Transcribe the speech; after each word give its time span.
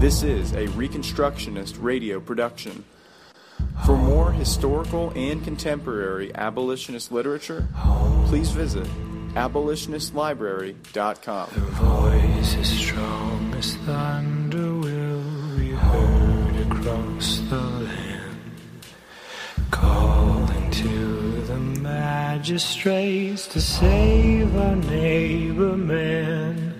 This 0.00 0.22
is 0.22 0.52
a 0.52 0.68
Reconstructionist 0.68 1.82
radio 1.82 2.20
production. 2.20 2.84
For 3.84 3.96
more 3.96 4.30
historical 4.30 5.12
and 5.16 5.42
contemporary 5.42 6.32
abolitionist 6.36 7.10
literature, 7.10 7.66
please 8.26 8.52
visit 8.52 8.86
abolitionistlibrary.com. 9.34 11.50
The 11.52 11.60
voice 11.60 12.68
strong 12.68 13.52
as 13.56 13.74
thunder 13.78 14.72
will 14.72 15.58
be 15.58 15.70
heard 15.70 16.60
across 16.70 17.40
the 17.50 17.60
land, 17.60 18.38
calling 19.72 20.70
to 20.70 21.42
the 21.42 21.58
magistrates 21.58 23.48
to 23.48 23.60
save 23.60 24.56
our 24.56 24.76
neighbor 24.76 25.76
man, 25.76 26.74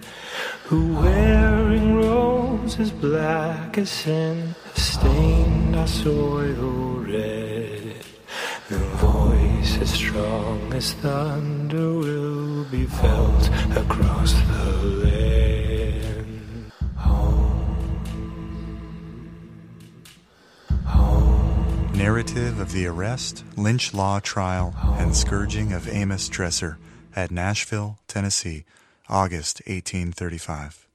who 0.66 0.94
wearing 0.94 1.96
robes 1.96 2.27
as 2.76 2.90
black 2.90 3.78
as 3.78 3.88
sin 3.88 4.54
stained 4.74 5.74
our 5.74 5.86
soil 5.86 7.00
red. 7.00 7.94
The 8.68 8.78
voice 9.00 9.78
as 9.78 9.90
strong 9.90 10.72
as 10.74 10.92
thunder 10.92 11.94
will 11.94 12.64
be 12.64 12.84
felt 12.84 13.48
across 13.74 14.32
the 14.32 14.72
land. 15.04 15.28
Narrative 21.94 22.60
of 22.60 22.72
the 22.72 22.86
arrest, 22.86 23.44
lynch 23.56 23.94
law 23.94 24.20
trial, 24.20 24.74
and 24.98 25.16
scourging 25.16 25.72
of 25.72 25.88
Amos 25.88 26.28
Dresser 26.28 26.78
at 27.16 27.30
Nashville, 27.30 27.98
Tennessee, 28.06 28.64
August 29.08 29.60
1835. 29.66 30.87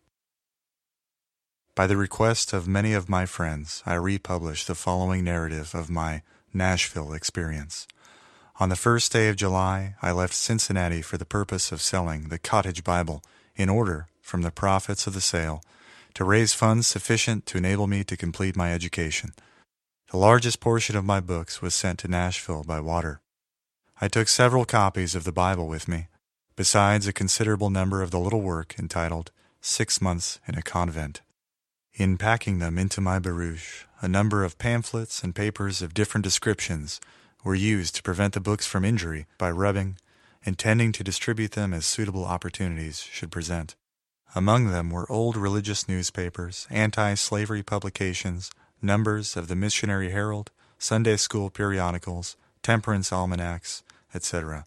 By 1.75 1.87
the 1.87 1.97
request 1.97 2.53
of 2.53 2.67
many 2.67 2.93
of 2.93 3.09
my 3.09 3.25
friends, 3.25 3.81
I 3.83 3.95
republish 3.95 4.65
the 4.65 4.75
following 4.75 5.23
narrative 5.23 5.73
of 5.73 5.89
my 5.89 6.21
Nashville 6.53 7.13
experience. 7.13 7.87
On 8.59 8.69
the 8.69 8.75
first 8.75 9.11
day 9.11 9.27
of 9.27 9.37
July, 9.37 9.95
I 9.99 10.11
left 10.11 10.35
Cincinnati 10.35 11.01
for 11.01 11.17
the 11.17 11.25
purpose 11.25 11.71
of 11.71 11.81
selling 11.81 12.29
the 12.29 12.37
Cottage 12.37 12.83
Bible 12.83 13.23
in 13.55 13.69
order, 13.69 14.05
from 14.21 14.43
the 14.43 14.51
profits 14.51 15.07
of 15.07 15.15
the 15.15 15.21
sale, 15.21 15.63
to 16.13 16.23
raise 16.23 16.53
funds 16.53 16.85
sufficient 16.85 17.47
to 17.47 17.57
enable 17.57 17.87
me 17.87 18.03
to 18.03 18.15
complete 18.15 18.55
my 18.55 18.71
education. 18.71 19.31
The 20.11 20.17
largest 20.17 20.59
portion 20.59 20.95
of 20.95 21.03
my 21.03 21.21
books 21.21 21.59
was 21.59 21.73
sent 21.73 21.97
to 21.99 22.07
Nashville 22.07 22.63
by 22.63 22.81
water. 22.81 23.19
I 23.99 24.09
took 24.09 24.27
several 24.27 24.65
copies 24.65 25.15
of 25.15 25.23
the 25.23 25.31
Bible 25.31 25.67
with 25.67 25.87
me, 25.87 26.05
besides 26.55 27.07
a 27.07 27.13
considerable 27.13 27.71
number 27.71 28.03
of 28.03 28.11
the 28.11 28.19
little 28.19 28.41
work 28.41 28.75
entitled 28.77 29.31
Six 29.59 29.99
Months 29.99 30.39
in 30.47 30.53
a 30.53 30.61
Convent. 30.61 31.21
In 31.95 32.17
packing 32.17 32.57
them 32.57 32.79
into 32.79 33.01
my 33.01 33.19
barouche, 33.19 33.83
a 34.01 34.07
number 34.07 34.43
of 34.43 34.57
pamphlets 34.57 35.23
and 35.23 35.35
papers 35.35 35.83
of 35.83 35.93
different 35.93 36.23
descriptions 36.23 36.99
were 37.43 37.53
used 37.53 37.95
to 37.95 38.01
prevent 38.01 38.33
the 38.33 38.39
books 38.39 38.65
from 38.65 38.83
injury 38.83 39.27
by 39.37 39.51
rubbing, 39.51 39.97
intending 40.43 40.91
to 40.93 41.03
distribute 41.03 41.51
them 41.51 41.71
as 41.71 41.85
suitable 41.85 42.25
opportunities 42.25 43.01
should 43.01 43.31
present. 43.31 43.75
Among 44.33 44.71
them 44.71 44.89
were 44.89 45.11
old 45.11 45.37
religious 45.37 45.87
newspapers, 45.87 46.65
anti 46.71 47.13
slavery 47.13 47.61
publications, 47.61 48.49
numbers 48.81 49.37
of 49.37 49.47
the 49.47 49.55
Missionary 49.55 50.09
Herald, 50.09 50.49
Sunday 50.79 51.17
school 51.17 51.51
periodicals, 51.51 52.35
temperance 52.63 53.13
almanacs, 53.13 53.83
etc. 54.15 54.65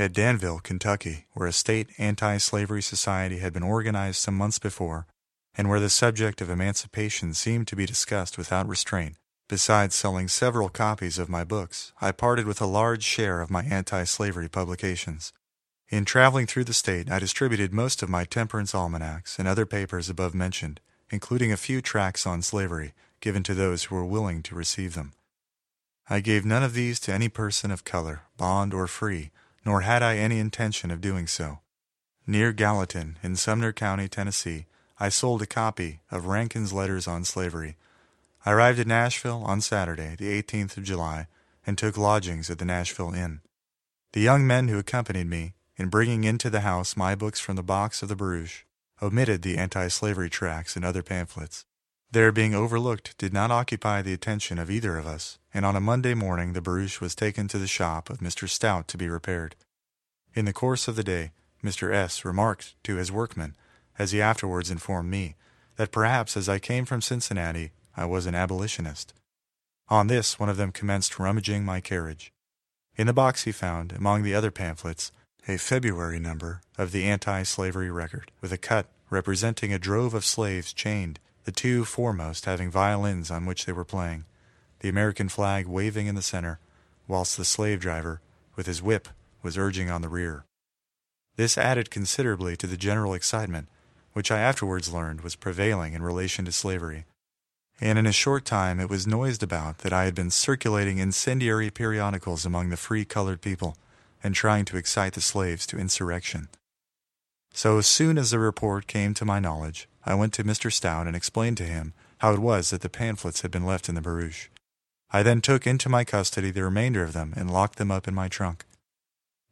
At 0.00 0.12
Danville, 0.12 0.58
Kentucky, 0.58 1.26
where 1.32 1.46
a 1.46 1.52
state 1.52 1.90
anti 1.96 2.38
slavery 2.38 2.82
society 2.82 3.38
had 3.38 3.52
been 3.52 3.62
organized 3.62 4.16
some 4.16 4.34
months 4.34 4.58
before, 4.58 5.06
and 5.60 5.68
where 5.68 5.78
the 5.78 5.90
subject 5.90 6.40
of 6.40 6.48
emancipation 6.48 7.34
seemed 7.34 7.68
to 7.68 7.76
be 7.76 7.84
discussed 7.84 8.38
without 8.38 8.66
restraint, 8.66 9.16
besides 9.46 9.94
selling 9.94 10.26
several 10.26 10.70
copies 10.70 11.18
of 11.18 11.28
my 11.28 11.44
books, 11.44 11.92
I 12.00 12.12
parted 12.12 12.46
with 12.46 12.62
a 12.62 12.66
large 12.80 13.02
share 13.02 13.42
of 13.42 13.50
my 13.50 13.64
anti 13.64 14.04
slavery 14.04 14.48
publications. 14.48 15.34
In 15.90 16.06
traveling 16.06 16.46
through 16.46 16.64
the 16.64 16.72
state, 16.72 17.10
I 17.10 17.18
distributed 17.18 17.74
most 17.74 18.02
of 18.02 18.08
my 18.08 18.24
temperance 18.24 18.74
almanacs 18.74 19.38
and 19.38 19.46
other 19.46 19.66
papers 19.66 20.08
above 20.08 20.34
mentioned, 20.34 20.80
including 21.10 21.52
a 21.52 21.58
few 21.58 21.82
tracts 21.82 22.26
on 22.26 22.40
slavery 22.40 22.94
given 23.20 23.42
to 23.42 23.52
those 23.52 23.84
who 23.84 23.96
were 23.96 24.06
willing 24.06 24.42
to 24.44 24.54
receive 24.54 24.94
them. 24.94 25.12
I 26.08 26.20
gave 26.20 26.46
none 26.46 26.62
of 26.62 26.72
these 26.72 26.98
to 27.00 27.12
any 27.12 27.28
person 27.28 27.70
of 27.70 27.84
color, 27.84 28.22
bond 28.38 28.72
or 28.72 28.86
free, 28.86 29.30
nor 29.66 29.82
had 29.82 30.02
I 30.02 30.16
any 30.16 30.38
intention 30.38 30.90
of 30.90 31.02
doing 31.02 31.26
so. 31.26 31.58
Near 32.26 32.54
Gallatin, 32.54 33.18
in 33.22 33.36
Sumner 33.36 33.74
County, 33.74 34.08
Tennessee, 34.08 34.64
I 35.02 35.08
sold 35.08 35.40
a 35.40 35.46
copy 35.46 36.00
of 36.10 36.26
Rankin's 36.26 36.74
Letters 36.74 37.08
on 37.08 37.24
Slavery. 37.24 37.78
I 38.44 38.52
arrived 38.52 38.78
at 38.78 38.86
Nashville 38.86 39.42
on 39.46 39.62
Saturday, 39.62 40.14
the 40.18 40.42
18th 40.42 40.76
of 40.76 40.84
July, 40.84 41.26
and 41.66 41.78
took 41.78 41.96
lodgings 41.96 42.50
at 42.50 42.58
the 42.58 42.66
Nashville 42.66 43.14
Inn. 43.14 43.40
The 44.12 44.20
young 44.20 44.46
men 44.46 44.68
who 44.68 44.78
accompanied 44.78 45.26
me, 45.26 45.54
in 45.76 45.88
bringing 45.88 46.24
into 46.24 46.50
the 46.50 46.60
house 46.60 46.98
my 46.98 47.14
books 47.14 47.40
from 47.40 47.56
the 47.56 47.62
box 47.62 48.02
of 48.02 48.10
the 48.10 48.14
barouche, 48.14 48.64
omitted 49.00 49.40
the 49.40 49.56
anti 49.56 49.88
slavery 49.88 50.28
tracts 50.28 50.76
and 50.76 50.84
other 50.84 51.02
pamphlets. 51.02 51.64
Their 52.10 52.30
being 52.30 52.54
overlooked 52.54 53.16
did 53.16 53.32
not 53.32 53.50
occupy 53.50 54.02
the 54.02 54.12
attention 54.12 54.58
of 54.58 54.70
either 54.70 54.98
of 54.98 55.06
us, 55.06 55.38
and 55.54 55.64
on 55.64 55.76
a 55.76 55.80
Monday 55.80 56.12
morning 56.12 56.52
the 56.52 56.60
barouche 56.60 57.00
was 57.00 57.14
taken 57.14 57.48
to 57.48 57.58
the 57.58 57.66
shop 57.66 58.10
of 58.10 58.18
Mr. 58.18 58.46
Stout 58.46 58.86
to 58.88 58.98
be 58.98 59.08
repaired. 59.08 59.56
In 60.34 60.44
the 60.44 60.52
course 60.52 60.88
of 60.88 60.96
the 60.96 61.04
day, 61.04 61.30
Mr. 61.64 61.90
S. 61.90 62.22
remarked 62.22 62.74
to 62.84 62.96
his 62.96 63.10
workmen, 63.10 63.56
as 64.00 64.12
he 64.12 64.22
afterwards 64.22 64.70
informed 64.70 65.10
me, 65.10 65.36
that 65.76 65.92
perhaps 65.92 66.34
as 66.34 66.48
I 66.48 66.58
came 66.58 66.86
from 66.86 67.02
Cincinnati 67.02 67.72
I 67.94 68.06
was 68.06 68.24
an 68.24 68.34
abolitionist. 68.34 69.12
On 69.90 70.06
this, 70.06 70.40
one 70.40 70.48
of 70.48 70.56
them 70.56 70.72
commenced 70.72 71.18
rummaging 71.18 71.66
my 71.66 71.82
carriage. 71.82 72.32
In 72.96 73.06
the 73.06 73.12
box 73.12 73.44
he 73.44 73.52
found, 73.52 73.92
among 73.92 74.22
the 74.22 74.34
other 74.34 74.50
pamphlets, 74.50 75.12
a 75.46 75.58
February 75.58 76.18
number 76.18 76.62
of 76.78 76.92
the 76.92 77.04
Anti 77.04 77.42
Slavery 77.42 77.90
Record, 77.90 78.30
with 78.40 78.52
a 78.52 78.56
cut 78.56 78.86
representing 79.10 79.70
a 79.70 79.78
drove 79.78 80.14
of 80.14 80.24
slaves 80.24 80.72
chained 80.72 81.20
the 81.44 81.52
two 81.52 81.84
foremost 81.84 82.46
having 82.46 82.70
violins 82.70 83.30
on 83.30 83.44
which 83.44 83.66
they 83.66 83.72
were 83.72 83.84
playing, 83.84 84.24
the 84.78 84.88
American 84.88 85.28
flag 85.28 85.66
waving 85.66 86.06
in 86.06 86.14
the 86.14 86.22
center, 86.22 86.58
whilst 87.06 87.36
the 87.36 87.44
slave 87.44 87.80
driver, 87.80 88.22
with 88.56 88.64
his 88.64 88.80
whip, 88.80 89.08
was 89.42 89.58
urging 89.58 89.90
on 89.90 90.00
the 90.00 90.08
rear. 90.08 90.46
This 91.36 91.58
added 91.58 91.90
considerably 91.90 92.56
to 92.56 92.66
the 92.66 92.78
general 92.78 93.12
excitement, 93.12 93.68
which 94.12 94.30
I 94.30 94.40
afterwards 94.40 94.92
learned 94.92 95.20
was 95.20 95.36
prevailing 95.36 95.92
in 95.92 96.02
relation 96.02 96.44
to 96.44 96.52
slavery, 96.52 97.04
and 97.80 97.98
in 97.98 98.06
a 98.06 98.12
short 98.12 98.44
time 98.44 98.78
it 98.78 98.90
was 98.90 99.06
noised 99.06 99.42
about 99.42 99.78
that 99.78 99.92
I 99.92 100.04
had 100.04 100.14
been 100.14 100.30
circulating 100.30 100.98
incendiary 100.98 101.70
periodicals 101.70 102.44
among 102.44 102.68
the 102.68 102.76
free 102.76 103.04
colored 103.04 103.40
people, 103.40 103.76
and 104.22 104.34
trying 104.34 104.66
to 104.66 104.76
excite 104.76 105.14
the 105.14 105.20
slaves 105.20 105.66
to 105.66 105.78
insurrection. 105.78 106.48
So 107.52 107.78
as 107.78 107.86
soon 107.86 108.18
as 108.18 108.30
the 108.30 108.38
report 108.38 108.86
came 108.86 109.14
to 109.14 109.24
my 109.24 109.40
knowledge, 109.40 109.88
I 110.04 110.14
went 110.14 110.32
to 110.34 110.44
Mr. 110.44 110.72
Stout 110.72 111.06
and 111.06 111.16
explained 111.16 111.56
to 111.58 111.64
him 111.64 111.94
how 112.18 112.32
it 112.34 112.38
was 112.38 112.70
that 112.70 112.82
the 112.82 112.88
pamphlets 112.88 113.40
had 113.40 113.50
been 113.50 113.64
left 113.64 113.88
in 113.88 113.94
the 113.94 114.02
barouche. 114.02 114.48
I 115.10 115.22
then 115.22 115.40
took 115.40 115.66
into 115.66 115.88
my 115.88 116.04
custody 116.04 116.50
the 116.50 116.62
remainder 116.62 117.02
of 117.02 117.12
them 117.12 117.32
and 117.36 117.50
locked 117.50 117.76
them 117.76 117.90
up 117.90 118.06
in 118.06 118.14
my 118.14 118.28
trunk. 118.28 118.64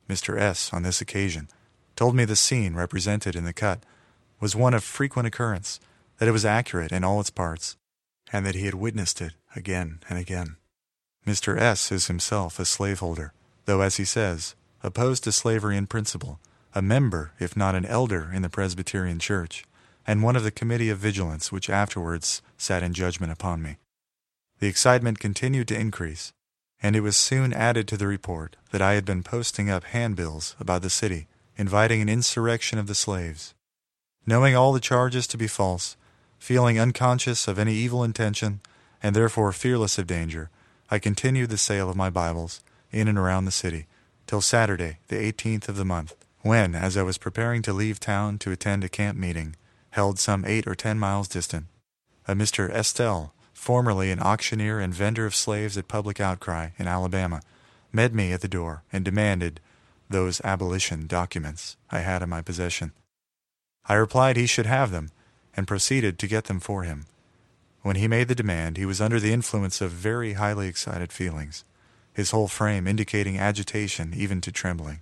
Mr. 0.08 0.38
S., 0.38 0.72
on 0.72 0.82
this 0.82 1.00
occasion, 1.00 1.48
told 1.96 2.14
me 2.14 2.24
the 2.24 2.36
scene 2.36 2.74
represented 2.74 3.34
in 3.34 3.44
the 3.44 3.52
cut 3.52 3.82
was 4.40 4.56
one 4.56 4.74
of 4.74 4.84
frequent 4.84 5.26
occurrence, 5.26 5.80
that 6.18 6.28
it 6.28 6.32
was 6.32 6.44
accurate 6.44 6.92
in 6.92 7.04
all 7.04 7.20
its 7.20 7.30
parts, 7.30 7.76
and 8.32 8.44
that 8.44 8.54
he 8.54 8.66
had 8.66 8.74
witnessed 8.74 9.20
it 9.20 9.32
again 9.56 10.00
and 10.08 10.18
again. 10.18 10.56
Mr. 11.26 11.58
S. 11.58 11.92
is 11.92 12.06
himself 12.06 12.58
a 12.58 12.64
slaveholder, 12.64 13.32
though, 13.64 13.80
as 13.80 13.96
he 13.96 14.04
says, 14.04 14.54
opposed 14.82 15.24
to 15.24 15.32
slavery 15.32 15.76
in 15.76 15.86
principle, 15.86 16.40
a 16.74 16.82
member, 16.82 17.32
if 17.38 17.56
not 17.56 17.74
an 17.74 17.84
elder, 17.84 18.30
in 18.32 18.42
the 18.42 18.48
Presbyterian 18.48 19.18
Church, 19.18 19.64
and 20.06 20.22
one 20.22 20.36
of 20.36 20.44
the 20.44 20.50
Committee 20.50 20.88
of 20.88 20.98
Vigilance 20.98 21.52
which 21.52 21.68
afterwards 21.68 22.40
sat 22.56 22.82
in 22.82 22.94
judgment 22.94 23.32
upon 23.32 23.62
me. 23.62 23.76
The 24.60 24.68
excitement 24.68 25.18
continued 25.18 25.68
to 25.68 25.78
increase, 25.78 26.32
and 26.82 26.96
it 26.96 27.00
was 27.00 27.16
soon 27.16 27.52
added 27.52 27.86
to 27.88 27.96
the 27.96 28.06
report 28.06 28.56
that 28.70 28.82
I 28.82 28.94
had 28.94 29.04
been 29.04 29.22
posting 29.22 29.68
up 29.68 29.84
handbills 29.84 30.56
about 30.58 30.82
the 30.82 30.90
city, 30.90 31.26
inviting 31.56 32.00
an 32.00 32.08
insurrection 32.08 32.78
of 32.78 32.86
the 32.86 32.94
slaves. 32.94 33.54
Knowing 34.28 34.54
all 34.54 34.74
the 34.74 34.78
charges 34.78 35.26
to 35.26 35.38
be 35.38 35.46
false, 35.46 35.96
feeling 36.38 36.78
unconscious 36.78 37.48
of 37.48 37.58
any 37.58 37.72
evil 37.72 38.04
intention, 38.04 38.60
and 39.02 39.16
therefore 39.16 39.50
fearless 39.52 39.96
of 39.96 40.06
danger, 40.06 40.50
I 40.90 40.98
continued 40.98 41.48
the 41.48 41.56
sale 41.56 41.88
of 41.88 41.96
my 41.96 42.10
Bibles 42.10 42.62
in 42.92 43.08
and 43.08 43.16
around 43.16 43.46
the 43.46 43.50
city 43.50 43.86
till 44.26 44.42
Saturday, 44.42 44.98
the 45.08 45.16
18th 45.16 45.70
of 45.70 45.76
the 45.76 45.84
month, 45.86 46.14
when, 46.42 46.74
as 46.74 46.94
I 46.94 47.02
was 47.04 47.16
preparing 47.16 47.62
to 47.62 47.72
leave 47.72 47.98
town 47.98 48.36
to 48.40 48.52
attend 48.52 48.84
a 48.84 48.90
camp 48.90 49.16
meeting, 49.16 49.56
held 49.92 50.18
some 50.18 50.44
eight 50.44 50.66
or 50.66 50.74
ten 50.74 50.98
miles 50.98 51.26
distant, 51.26 51.64
a 52.26 52.34
Mr. 52.34 52.68
Estelle, 52.68 53.32
formerly 53.54 54.10
an 54.10 54.20
auctioneer 54.20 54.78
and 54.78 54.92
vendor 54.92 55.24
of 55.24 55.34
slaves 55.34 55.78
at 55.78 55.88
Public 55.88 56.20
Outcry 56.20 56.72
in 56.78 56.86
Alabama, 56.86 57.40
met 57.94 58.12
me 58.12 58.34
at 58.34 58.42
the 58.42 58.46
door 58.46 58.82
and 58.92 59.06
demanded 59.06 59.58
those 60.10 60.42
abolition 60.42 61.06
documents 61.06 61.78
I 61.90 62.00
had 62.00 62.20
in 62.20 62.28
my 62.28 62.42
possession. 62.42 62.92
I 63.88 63.94
replied 63.94 64.36
he 64.36 64.46
should 64.46 64.66
have 64.66 64.90
them, 64.90 65.10
and 65.56 65.66
proceeded 65.66 66.18
to 66.18 66.28
get 66.28 66.44
them 66.44 66.60
for 66.60 66.82
him, 66.84 67.06
When 67.82 67.96
he 67.96 68.06
made 68.06 68.28
the 68.28 68.34
demand, 68.34 68.76
he 68.76 68.84
was 68.84 69.00
under 69.00 69.18
the 69.18 69.32
influence 69.32 69.80
of 69.80 69.90
very 69.90 70.34
highly 70.34 70.68
excited 70.68 71.12
feelings, 71.12 71.64
his 72.12 72.32
whole 72.32 72.48
frame 72.48 72.86
indicating 72.86 73.38
agitation 73.38 74.12
even 74.14 74.40
to 74.42 74.52
trembling. 74.52 75.00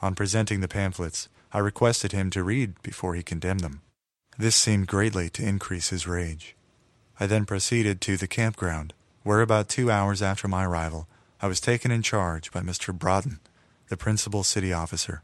On 0.00 0.14
presenting 0.14 0.60
the 0.60 0.68
pamphlets, 0.68 1.28
I 1.52 1.58
requested 1.58 2.12
him 2.12 2.30
to 2.30 2.44
read 2.44 2.80
before 2.82 3.14
he 3.14 3.22
condemned 3.22 3.60
them. 3.60 3.82
This 4.38 4.54
seemed 4.54 4.86
greatly 4.86 5.28
to 5.30 5.46
increase 5.46 5.88
his 5.88 6.06
rage. 6.06 6.54
I 7.18 7.26
then 7.26 7.44
proceeded 7.44 8.00
to 8.02 8.16
the 8.16 8.28
campground, 8.28 8.94
where 9.24 9.40
about 9.40 9.68
two 9.68 9.90
hours 9.90 10.22
after 10.22 10.46
my 10.46 10.64
arrival, 10.64 11.08
I 11.42 11.48
was 11.48 11.60
taken 11.60 11.90
in 11.90 12.02
charge 12.02 12.52
by 12.52 12.60
Mr. 12.60 12.96
Broughton, 12.96 13.40
the 13.88 13.96
principal 13.96 14.44
city 14.44 14.72
officer. 14.72 15.22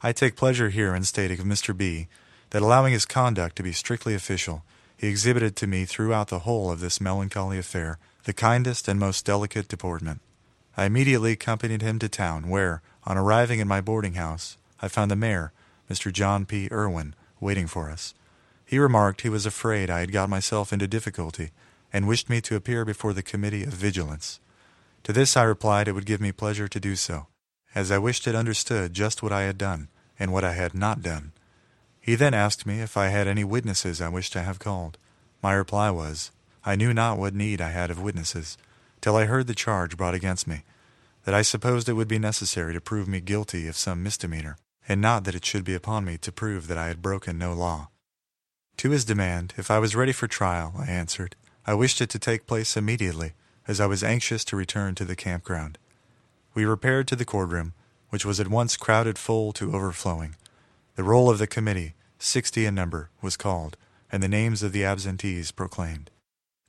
I 0.00 0.12
take 0.12 0.36
pleasure 0.36 0.68
here 0.68 0.94
in 0.94 1.02
stating 1.02 1.40
of 1.40 1.46
Mr. 1.46 1.76
B. 1.76 2.06
that 2.50 2.62
allowing 2.62 2.92
his 2.92 3.04
conduct 3.04 3.56
to 3.56 3.62
be 3.62 3.72
strictly 3.72 4.14
official, 4.14 4.62
he 4.96 5.08
exhibited 5.08 5.56
to 5.56 5.66
me 5.66 5.84
throughout 5.84 6.28
the 6.28 6.40
whole 6.40 6.70
of 6.70 6.80
this 6.80 7.00
melancholy 7.00 7.58
affair 7.58 7.98
the 8.24 8.32
kindest 8.32 8.86
and 8.88 9.00
most 9.00 9.24
delicate 9.24 9.68
deportment. 9.68 10.20
I 10.76 10.84
immediately 10.84 11.32
accompanied 11.32 11.82
him 11.82 11.98
to 11.98 12.08
town, 12.08 12.48
where, 12.48 12.82
on 13.04 13.16
arriving 13.16 13.60
at 13.60 13.66
my 13.66 13.80
boarding 13.80 14.14
house, 14.14 14.56
I 14.80 14.88
found 14.88 15.10
the 15.10 15.16
mayor, 15.16 15.52
Mr. 15.90 16.12
John 16.12 16.46
P. 16.46 16.68
Erwin, 16.70 17.14
waiting 17.40 17.66
for 17.66 17.90
us. 17.90 18.14
He 18.64 18.78
remarked 18.78 19.22
he 19.22 19.28
was 19.28 19.46
afraid 19.46 19.90
I 19.90 20.00
had 20.00 20.12
got 20.12 20.28
myself 20.28 20.72
into 20.72 20.86
difficulty, 20.86 21.50
and 21.92 22.06
wished 22.06 22.28
me 22.28 22.40
to 22.42 22.54
appear 22.54 22.84
before 22.84 23.12
the 23.12 23.22
Committee 23.22 23.64
of 23.64 23.72
Vigilance. 23.72 24.38
To 25.04 25.12
this 25.12 25.36
I 25.36 25.42
replied 25.42 25.88
it 25.88 25.92
would 25.92 26.06
give 26.06 26.20
me 26.20 26.32
pleasure 26.32 26.68
to 26.68 26.78
do 26.78 26.94
so, 26.94 27.26
as 27.78 27.92
I 27.92 27.98
wished 27.98 28.26
it 28.26 28.34
understood 28.34 28.92
just 28.92 29.22
what 29.22 29.30
I 29.30 29.42
had 29.42 29.56
done, 29.56 29.86
and 30.18 30.32
what 30.32 30.42
I 30.42 30.54
had 30.54 30.74
not 30.74 31.00
done. 31.00 31.30
He 32.00 32.16
then 32.16 32.34
asked 32.34 32.66
me 32.66 32.80
if 32.80 32.96
I 32.96 33.06
had 33.06 33.28
any 33.28 33.44
witnesses 33.44 34.00
I 34.00 34.08
wished 34.08 34.32
to 34.32 34.42
have 34.42 34.58
called. 34.58 34.98
My 35.44 35.52
reply 35.52 35.88
was, 35.90 36.32
I 36.64 36.74
knew 36.74 36.92
not 36.92 37.18
what 37.18 37.36
need 37.36 37.60
I 37.60 37.70
had 37.70 37.92
of 37.92 38.02
witnesses, 38.02 38.58
till 39.00 39.14
I 39.14 39.26
heard 39.26 39.46
the 39.46 39.54
charge 39.54 39.96
brought 39.96 40.16
against 40.16 40.48
me, 40.48 40.64
that 41.22 41.36
I 41.36 41.42
supposed 41.42 41.88
it 41.88 41.92
would 41.92 42.08
be 42.08 42.18
necessary 42.18 42.74
to 42.74 42.80
prove 42.80 43.06
me 43.06 43.20
guilty 43.20 43.68
of 43.68 43.76
some 43.76 44.02
misdemeanor, 44.02 44.56
and 44.88 45.00
not 45.00 45.22
that 45.22 45.36
it 45.36 45.44
should 45.44 45.62
be 45.62 45.74
upon 45.74 46.04
me 46.04 46.18
to 46.18 46.32
prove 46.32 46.66
that 46.66 46.78
I 46.78 46.88
had 46.88 47.00
broken 47.00 47.38
no 47.38 47.52
law. 47.52 47.90
To 48.78 48.90
his 48.90 49.04
demand, 49.04 49.54
if 49.56 49.70
I 49.70 49.78
was 49.78 49.94
ready 49.94 50.12
for 50.12 50.26
trial, 50.26 50.74
I 50.76 50.86
answered, 50.86 51.36
I 51.64 51.74
wished 51.74 52.00
it 52.00 52.10
to 52.10 52.18
take 52.18 52.48
place 52.48 52.76
immediately, 52.76 53.34
as 53.68 53.80
I 53.80 53.86
was 53.86 54.02
anxious 54.02 54.44
to 54.46 54.56
return 54.56 54.96
to 54.96 55.04
the 55.04 55.14
campground. 55.14 55.78
We 56.58 56.64
repaired 56.64 57.06
to 57.06 57.14
the 57.14 57.24
courtroom, 57.24 57.72
which 58.08 58.24
was 58.24 58.40
at 58.40 58.48
once 58.48 58.76
crowded 58.76 59.16
full 59.16 59.52
to 59.52 59.72
overflowing. 59.72 60.34
The 60.96 61.04
roll 61.04 61.30
of 61.30 61.38
the 61.38 61.46
committee, 61.46 61.94
sixty 62.18 62.66
in 62.66 62.74
number, 62.74 63.10
was 63.22 63.36
called, 63.36 63.76
and 64.10 64.20
the 64.20 64.28
names 64.28 64.64
of 64.64 64.72
the 64.72 64.84
absentees 64.84 65.52
proclaimed. 65.52 66.10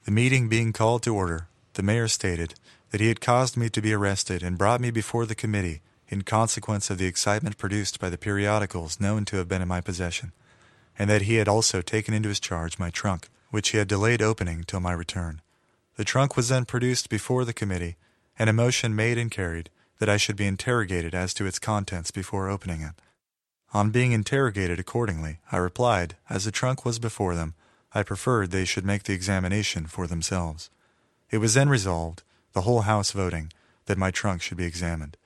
The 0.05 0.11
meeting 0.11 0.47
being 0.47 0.73
called 0.73 1.01
to 1.01 1.15
order, 1.15 1.47
the 1.73 1.81
mayor 1.81 2.07
stated 2.07 2.53
that 2.91 3.01
he 3.01 3.07
had 3.07 3.19
caused 3.19 3.57
me 3.57 3.67
to 3.69 3.81
be 3.81 3.91
arrested 3.91 4.43
and 4.43 4.59
brought 4.59 4.79
me 4.79 4.91
before 4.91 5.25
the 5.25 5.33
committee 5.33 5.81
in 6.07 6.21
consequence 6.21 6.91
of 6.91 6.99
the 6.99 7.07
excitement 7.07 7.57
produced 7.57 7.99
by 7.99 8.11
the 8.11 8.17
periodicals 8.19 8.99
known 8.99 9.25
to 9.25 9.37
have 9.37 9.47
been 9.47 9.63
in 9.63 9.67
my 9.67 9.81
possession 9.81 10.33
and 10.99 11.09
that 11.09 11.23
he 11.23 11.37
had 11.37 11.47
also 11.47 11.81
taken 11.81 12.13
into 12.13 12.29
his 12.29 12.39
charge 12.39 12.77
my 12.77 12.91
trunk, 12.91 13.27
which 13.49 13.69
he 13.69 13.79
had 13.79 13.87
delayed 13.87 14.21
opening 14.21 14.63
till 14.65 14.81
my 14.81 14.93
return. 14.93 15.41
The 15.95 16.05
trunk 16.05 16.37
was 16.37 16.49
then 16.49 16.65
produced 16.65 17.09
before 17.09 17.43
the 17.43 17.53
committee, 17.53 17.95
and 18.37 18.51
a 18.51 18.53
motion 18.53 18.95
made 18.95 19.17
and 19.17 19.31
carried 19.31 19.71
that 19.99 20.09
I 20.09 20.17
should 20.17 20.35
be 20.35 20.47
interrogated 20.47 21.13
as 21.13 21.33
to 21.35 21.45
its 21.45 21.59
contents 21.59 22.11
before 22.11 22.49
opening 22.49 22.81
it. 22.81 22.95
On 23.73 23.91
being 23.91 24.13
interrogated 24.13 24.79
accordingly, 24.79 25.39
I 25.51 25.57
replied, 25.57 26.15
as 26.29 26.45
the 26.45 26.51
trunk 26.51 26.85
was 26.85 26.97
before 26.97 27.35
them, 27.35 27.53
I 27.93 28.03
preferred 28.03 28.51
they 28.51 28.65
should 28.65 28.85
make 28.85 29.03
the 29.03 29.13
examination 29.13 29.85
for 29.85 30.07
themselves. 30.07 30.69
It 31.29 31.37
was 31.37 31.53
then 31.53 31.69
resolved, 31.69 32.23
the 32.53 32.61
whole 32.61 32.81
House 32.81 33.11
voting, 33.11 33.51
that 33.85 33.97
my 33.97 34.09
trunk 34.09 34.41
should 34.41 34.57
be 34.57 34.65
examined. 34.65 35.17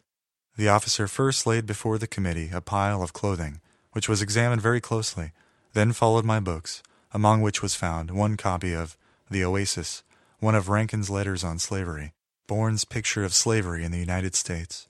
The 0.58 0.70
officer 0.70 1.08
first 1.08 1.48
laid 1.48 1.66
before 1.66 1.98
the 1.98 2.08
committee 2.08 2.50
a 2.54 2.62
pile 2.62 3.02
of 3.02 3.14
clothing, 3.14 3.62
which 3.92 4.10
was 4.10 4.22
examined 4.22 4.62
very 4.62 4.82
closely, 4.82 5.32
then 5.74 5.94
followed 5.94 6.26
my 6.26 6.40
books, 6.40 6.84
among 7.14 7.42
which 7.42 7.62
was 7.62 7.76
found 7.76 8.12
one 8.12 8.38
copy 8.38 8.74
of 8.74 8.98
The 9.30 9.44
Oasis, 9.44 10.04
one 10.40 10.56
of 10.56 10.70
Rankin's 10.70 11.10
letters 11.10 11.44
on 11.44 11.60
slavery, 11.60 12.14
Bourne's 12.46 12.84
picture 12.84 13.24
of 13.24 13.34
slavery 13.34 13.86
in 13.86 13.92
the 13.92 14.00
United 14.00 14.36
States. 14.36 14.86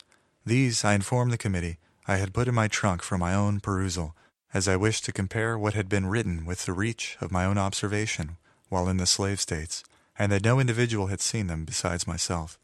These, 0.46 0.84
I 0.84 0.94
informed 0.94 1.32
the 1.32 1.38
committee, 1.38 1.78
I 2.08 2.18
had 2.18 2.34
put 2.34 2.48
in 2.48 2.56
my 2.56 2.68
trunk 2.68 3.04
for 3.04 3.18
my 3.18 3.36
own 3.36 3.60
perusal, 3.60 4.16
as 4.54 4.68
I 4.68 4.76
wished 4.76 5.06
to 5.06 5.12
compare 5.14 5.58
what 5.58 5.76
had 5.76 5.88
been 5.88 6.08
written 6.08 6.46
with 6.46 6.66
the 6.66 6.74
reach 6.74 7.16
of 7.22 7.32
my 7.32 7.46
own 7.46 7.58
observation 7.58 8.38
while 8.70 8.90
in 8.90 8.98
the 8.98 9.06
slave 9.06 9.40
states, 9.40 9.84
and 10.18 10.32
that 10.32 10.44
no 10.44 10.60
individual 10.60 11.08
had 11.08 11.22
seen 11.22 11.46
them 11.46 11.64
besides 11.64 12.08
myself. 12.08 12.58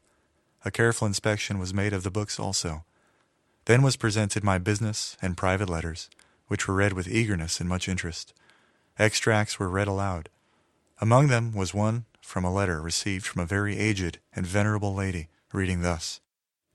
A 0.66 0.72
careful 0.72 1.08
inspection 1.08 1.60
was 1.60 1.74
made 1.74 1.94
of 1.94 2.04
the 2.04 2.12
books 2.12 2.40
also. 2.40 2.84
Then 3.66 3.84
was 3.84 3.96
presented 3.96 4.44
my 4.44 4.58
business 4.58 5.16
and 5.22 5.38
private 5.38 5.70
letters, 5.70 6.10
which 6.48 6.68
were 6.68 6.74
read 6.74 6.94
with 6.94 7.08
eagerness 7.08 7.60
and 7.60 7.70
much 7.70 7.88
interest. 7.88 8.34
Extracts 8.98 9.60
were 9.60 9.70
read 9.70 9.88
aloud. 9.88 10.30
Among 11.00 11.28
them 11.28 11.54
was 11.54 11.76
one 11.76 12.06
from 12.30 12.46
a 12.46 12.54
letter 12.54 12.80
received 12.80 13.26
from 13.26 13.42
a 13.42 13.46
very 13.48 13.76
aged 13.80 14.20
and 14.36 14.46
venerable 14.46 14.94
lady, 14.94 15.30
reading 15.52 15.82
thus 15.82 16.22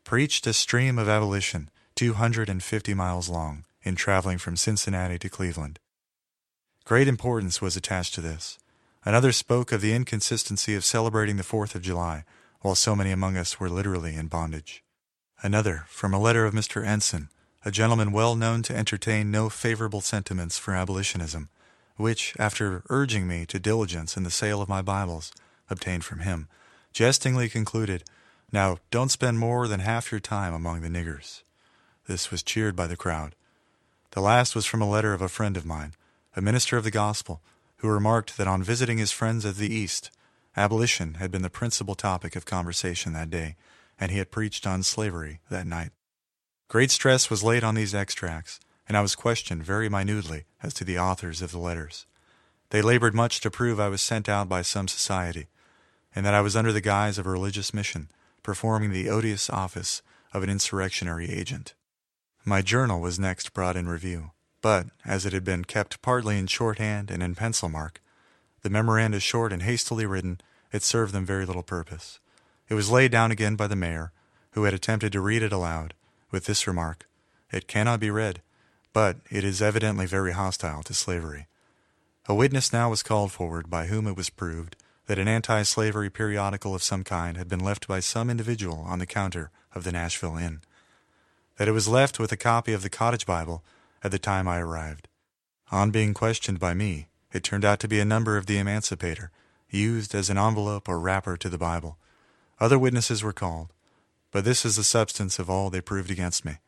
Preached 0.03 0.49
a 0.49 0.53
stream 0.53 0.99
of 0.99 1.09
abolition, 1.09 1.71
two 1.95 2.15
hundred 2.15 2.49
and 2.49 2.61
fifty 2.61 2.93
miles 2.93 3.29
long, 3.29 3.65
in 3.85 3.95
traveling 3.95 4.37
from 4.37 4.57
Cincinnati 4.57 5.17
to 5.17 5.29
Cleveland. 5.29 5.79
Great 6.85 7.07
importance 7.07 7.63
was 7.63 7.77
attached 7.77 8.15
to 8.15 8.21
this. 8.21 8.59
Another 9.05 9.31
spoke 9.31 9.71
of 9.71 9.81
the 9.81 9.95
inconsistency 9.95 10.75
of 10.75 10.85
celebrating 10.85 11.37
the 11.37 11.45
Fourth 11.45 11.77
of 11.77 11.83
July, 11.83 12.25
while 12.63 12.75
so 12.75 12.97
many 12.97 13.13
among 13.13 13.37
us 13.37 13.61
were 13.61 13.71
literally 13.71 14.17
in 14.17 14.27
bondage. 14.27 14.83
Another, 15.41 15.85
from 15.87 16.13
a 16.13 16.21
letter 16.21 16.45
of 16.45 16.53
Mr. 16.53 16.85
Ensign, 16.85 17.29
a 17.65 17.71
gentleman 17.71 18.11
well 18.11 18.35
known 18.35 18.63
to 18.65 18.77
entertain 18.77 19.31
no 19.31 19.49
favorable 19.49 20.01
sentiments 20.01 20.59
for 20.59 20.75
abolitionism, 20.75 21.49
which, 21.97 22.35
after 22.41 22.83
urging 22.91 23.29
me 23.29 23.47
to 23.47 23.61
diligence 23.61 24.17
in 24.17 24.25
the 24.25 24.31
sale 24.31 24.61
of 24.61 24.69
my 24.69 24.83
Bibles, 24.83 25.33
obtained 25.71 26.05
from 26.05 26.21
him, 26.21 26.49
jestingly 26.93 27.49
concluded, 27.49 28.05
Now 28.53 28.79
don't 28.91 29.11
spend 29.11 29.39
more 29.39 29.67
than 29.69 29.81
half 29.81 30.11
your 30.11 30.21
time 30.21 30.55
among 30.55 30.81
the 30.81 30.89
niggers. 30.89 31.43
This 32.07 32.31
was 32.31 32.43
cheered 32.43 32.77
by 32.77 32.87
the 32.87 32.97
crowd. 32.97 33.35
The 34.13 34.21
last 34.21 34.55
was 34.55 34.67
from 34.67 34.83
a 34.83 34.89
letter 34.89 35.13
of 35.13 35.23
a 35.23 35.29
friend 35.29 35.57
of 35.57 35.67
mine, 35.67 35.95
a 36.37 36.43
minister 36.43 36.77
of 36.77 36.85
the 36.85 36.91
gospel, 36.91 37.41
who 37.79 37.89
remarked 37.89 38.37
that 38.37 38.47
on 38.47 38.63
visiting 38.63 38.99
his 38.99 39.11
friends 39.11 39.45
of 39.45 39.57
the 39.57 39.73
East, 39.75 40.11
abolition 40.57 41.15
had 41.15 41.31
been 41.31 41.43
the 41.43 41.51
principal 41.51 41.95
topic 41.95 42.37
of 42.37 42.45
conversation 42.45 43.13
that 43.13 43.31
day, 43.31 43.57
and 43.99 44.11
he 44.11 44.19
had 44.19 44.31
preached 44.31 44.67
on 44.67 44.83
slavery 44.83 45.41
that 45.51 45.67
night. 45.67 45.91
Great 46.69 46.91
stress 46.91 47.29
was 47.29 47.43
laid 47.43 47.65
on 47.65 47.75
these 47.75 47.95
extracts, 47.95 48.61
and 48.89 48.97
I 48.97 49.03
was 49.03 49.15
questioned 49.15 49.63
very 49.65 49.89
minutely 49.89 50.45
as 50.63 50.75
to 50.75 50.85
the 50.85 50.99
authors 50.99 51.43
of 51.43 51.51
the 51.51 51.59
letters. 51.59 52.07
They 52.71 52.83
labored 52.83 53.15
much 53.15 53.41
to 53.41 53.51
prove 53.51 53.79
I 53.79 53.89
was 53.89 54.03
sent 54.03 54.29
out 54.29 54.49
by 54.49 54.63
some 54.63 54.89
society, 54.89 55.47
and 56.15 56.25
that 56.25 56.35
I 56.35 56.41
was 56.41 56.57
under 56.57 56.73
the 56.73 56.81
guise 56.81 57.19
of 57.19 57.27
a 57.27 57.31
religious 57.31 57.75
mission, 57.75 58.09
performing 58.43 58.93
the 58.93 59.09
odious 59.09 59.51
office 59.51 60.03
of 60.33 60.43
an 60.43 60.51
insurrectionary 60.51 61.31
agent. 61.31 61.75
My 62.45 62.63
journal 62.63 63.01
was 63.01 63.19
next 63.19 63.53
brought 63.53 63.77
in 63.77 63.89
review, 63.89 64.33
but, 64.61 64.87
as 65.05 65.27
it 65.27 65.33
had 65.33 65.45
been 65.45 65.65
kept 65.65 66.03
partly 66.03 66.39
in 66.39 66.47
shorthand 66.47 67.11
and 67.11 67.23
in 67.23 67.35
pencil 67.35 67.69
mark, 67.69 68.01
the 68.63 68.71
memoranda 68.71 69.21
short 69.21 69.53
and 69.53 69.63
hastily 69.63 70.07
written, 70.07 70.41
it 70.73 70.83
served 70.83 71.13
them 71.13 71.27
very 71.27 71.47
little 71.47 71.63
purpose. 71.63 72.19
It 72.69 72.75
was 72.75 72.91
laid 72.91 73.11
down 73.11 73.31
again 73.31 73.57
by 73.57 73.67
the 73.67 73.77
mayor, 73.77 74.13
who 74.53 74.65
had 74.65 74.75
attempted 74.75 75.13
to 75.13 75.21
read 75.21 75.43
it 75.43 75.53
aloud, 75.53 75.95
with 76.31 76.47
this 76.47 76.67
remark 76.67 77.07
It 77.53 77.69
cannot 77.69 78.01
be 78.01 78.11
read, 78.11 78.41
but 78.93 79.19
it 79.31 79.45
is 79.45 79.61
evidently 79.61 80.07
very 80.07 80.33
hostile 80.33 80.83
to 80.85 80.95
slavery. 80.95 81.47
A 82.27 82.35
witness 82.35 82.73
now 82.73 82.89
was 82.91 83.03
called 83.03 83.33
forward 83.33 83.69
by 83.69 83.87
whom 83.87 84.07
it 84.07 84.17
was 84.17 84.31
proved 84.31 84.77
that 85.07 85.19
an 85.19 85.29
anti 85.29 85.63
slavery 85.63 86.11
periodical 86.11 86.75
of 86.75 86.83
some 86.83 87.05
kind 87.05 87.37
had 87.37 87.49
been 87.49 87.61
left 87.61 87.87
by 87.87 88.01
some 88.01 88.31
individual 88.31 88.85
on 88.87 88.99
the 88.99 89.07
counter 89.07 89.51
of 89.75 89.85
the 89.85 89.93
Nashville 89.93 90.37
Inn. 90.37 90.61
That 91.57 91.69
it 91.69 91.73
was 91.73 91.89
left 91.89 92.19
with 92.19 92.33
a 92.33 92.37
copy 92.37 92.73
of 92.73 92.83
the 92.83 92.91
Cottage 92.91 93.27
Bible 93.27 93.63
at 94.03 94.11
the 94.11 94.19
time 94.19 94.49
I 94.49 94.59
arrived. 94.59 95.09
On 95.71 95.91
being 95.91 96.15
questioned 96.15 96.59
by 96.59 96.75
me, 96.75 97.09
it 97.33 97.43
turned 97.43 97.65
out 97.65 97.81
to 97.81 97.89
be 97.89 98.01
a 98.01 98.05
number 98.05 98.37
of 98.37 98.47
the 98.47 98.59
Emancipator, 98.59 99.31
used 99.71 100.15
as 100.15 100.31
an 100.31 100.39
envelope 100.39 100.89
or 100.89 101.01
wrapper 101.01 101.37
to 101.37 101.49
the 101.49 101.59
Bible. 101.59 101.99
Other 102.61 102.79
witnesses 102.79 103.23
were 103.23 103.33
called. 103.33 103.73
But 104.31 104.45
this 104.45 104.65
is 104.65 104.75
the 104.77 104.85
substance 104.85 105.39
of 105.39 105.49
all 105.49 105.71
they 105.71 105.81
proved 105.81 106.11
against 106.11 106.45
me. 106.45 106.59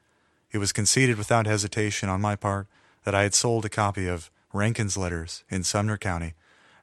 It 0.53 0.59
was 0.59 0.73
conceded 0.73 1.19
without 1.19 1.47
hesitation 1.47 2.09
on 2.09 2.21
my 2.21 2.37
part 2.37 2.69
that 3.05 3.15
I 3.15 3.25
had 3.25 3.35
sold 3.35 3.65
a 3.65 3.69
copy 3.69 4.07
of 4.07 4.31
Rankin's 4.53 4.97
Letters 4.97 5.43
in 5.51 5.65
Sumner 5.65 5.97
County, 5.97 6.35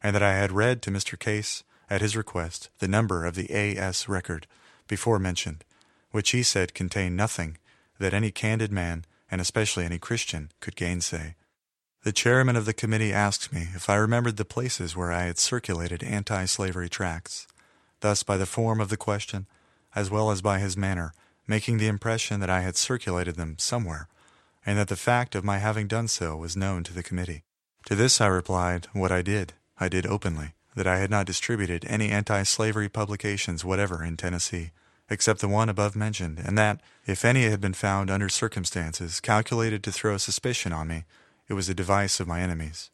and 0.04 0.14
that 0.14 0.22
I 0.22 0.34
had 0.34 0.52
read 0.52 0.82
to 0.84 0.92
Mr. 0.92 1.18
Case, 1.18 1.64
at 1.90 2.02
his 2.02 2.16
request, 2.16 2.70
the 2.80 2.88
number 2.88 3.26
of 3.26 3.36
the 3.36 3.48
A.S. 3.52 4.10
record 4.10 4.48
before 4.88 5.20
mentioned, 5.20 5.64
which 6.12 6.32
he 6.32 6.44
said 6.44 6.74
contained 6.74 7.16
nothing 7.16 7.58
that 8.00 8.14
any 8.14 8.32
candid 8.32 8.72
man, 8.72 9.06
and 9.32 9.40
especially 9.40 9.86
any 9.86 10.00
Christian, 10.00 10.52
could 10.60 10.76
gainsay. 10.76 11.36
The 12.04 12.12
chairman 12.12 12.58
of 12.58 12.66
the 12.66 12.74
committee 12.74 13.14
asked 13.14 13.54
me 13.54 13.70
if 13.74 13.90
I 13.90 13.96
remembered 13.96 14.36
the 14.36 14.44
places 14.44 14.96
where 14.96 15.12
I 15.12 15.24
had 15.24 15.38
circulated 15.38 16.04
anti 16.04 16.46
slavery 16.46 16.90
tracts, 16.90 17.48
thus, 18.02 18.24
by 18.24 18.36
the 18.36 18.46
form 18.46 18.82
of 18.82 18.90
the 18.90 18.98
question, 18.98 19.48
as 19.96 20.12
well 20.12 20.32
as 20.32 20.42
by 20.42 20.60
his 20.60 20.76
manner, 20.76 21.14
making 21.48 21.78
the 21.78 21.88
impression 21.88 22.42
that 22.42 22.50
I 22.50 22.62
had 22.62 22.76
circulated 22.76 23.36
them 23.36 23.56
somewhere, 23.58 24.10
and 24.66 24.78
that 24.78 24.90
the 24.90 24.96
fact 24.96 25.36
of 25.36 25.46
my 25.46 25.60
having 25.60 25.88
done 25.88 26.08
so 26.08 26.36
was 26.36 26.58
known 26.58 26.84
to 26.84 26.94
the 26.94 27.04
committee. 27.04 27.44
To 27.86 27.96
this 27.96 28.20
I 28.20 28.28
replied, 28.28 28.88
What 28.94 29.12
I 29.12 29.22
did, 29.22 29.54
I 29.80 29.90
did 29.90 30.06
openly, 30.06 30.54
that 30.76 30.88
I 30.88 31.00
had 31.00 31.10
not 31.10 31.26
distributed 31.26 31.86
any 31.86 32.10
anti 32.10 32.44
slavery 32.44 32.90
publications 32.90 33.66
whatever 33.66 34.04
in 34.04 34.18
Tennessee, 34.18 34.72
except 35.10 35.42
the 35.42 35.48
one 35.48 35.70
above 35.70 35.96
mentioned, 35.96 36.40
and 36.40 36.58
that, 36.58 36.82
if 37.06 37.26
any 37.26 37.44
had 37.44 37.60
been 37.60 37.74
found 37.74 38.10
under 38.10 38.30
circumstances 38.30 39.20
calculated 39.20 39.84
to 39.84 39.92
throw 39.92 40.18
suspicion 40.18 40.72
on 40.72 40.88
me, 40.88 41.06
it 41.48 41.54
was 41.54 41.70
a 41.70 41.74
device 41.74 42.20
of 42.20 42.28
my 42.28 42.42
enemies. 42.42 42.90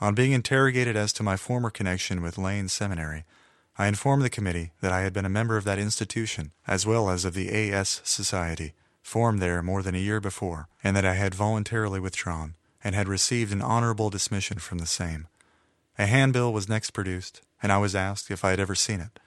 On 0.00 0.14
being 0.14 0.32
interrogated 0.32 0.96
as 0.96 1.12
to 1.12 1.22
my 1.22 1.36
former 1.36 1.70
connection 1.70 2.22
with 2.22 2.38
Lane 2.38 2.68
Seminary, 2.68 3.24
I 3.76 3.86
informed 3.86 4.22
the 4.22 4.30
committee 4.30 4.72
that 4.80 4.92
I 4.92 5.02
had 5.02 5.12
been 5.12 5.26
a 5.26 5.30
member 5.30 5.56
of 5.56 5.64
that 5.64 5.78
institution, 5.78 6.52
as 6.66 6.86
well 6.86 7.10
as 7.10 7.24
of 7.24 7.34
the 7.34 7.50
A.S. 7.54 8.00
Society, 8.04 8.72
formed 9.02 9.40
there 9.40 9.62
more 9.62 9.82
than 9.82 9.94
a 9.94 9.98
year 9.98 10.20
before, 10.20 10.68
and 10.82 10.96
that 10.96 11.04
I 11.04 11.14
had 11.14 11.34
voluntarily 11.34 12.00
withdrawn, 12.00 12.54
and 12.82 12.94
had 12.94 13.08
received 13.08 13.52
an 13.52 13.62
honorable 13.62 14.10
dismission 14.10 14.58
from 14.58 14.78
the 14.78 14.86
same. 14.86 15.28
A 16.00 16.06
handbill 16.06 16.50
was 16.50 16.66
next 16.66 16.92
produced, 16.92 17.42
and 17.62 17.70
I 17.70 17.76
was 17.76 17.94
asked 17.94 18.30
if 18.30 18.42
I 18.42 18.48
had 18.48 18.58
ever 18.58 18.74
seen 18.74 19.00
it. 19.00 19.20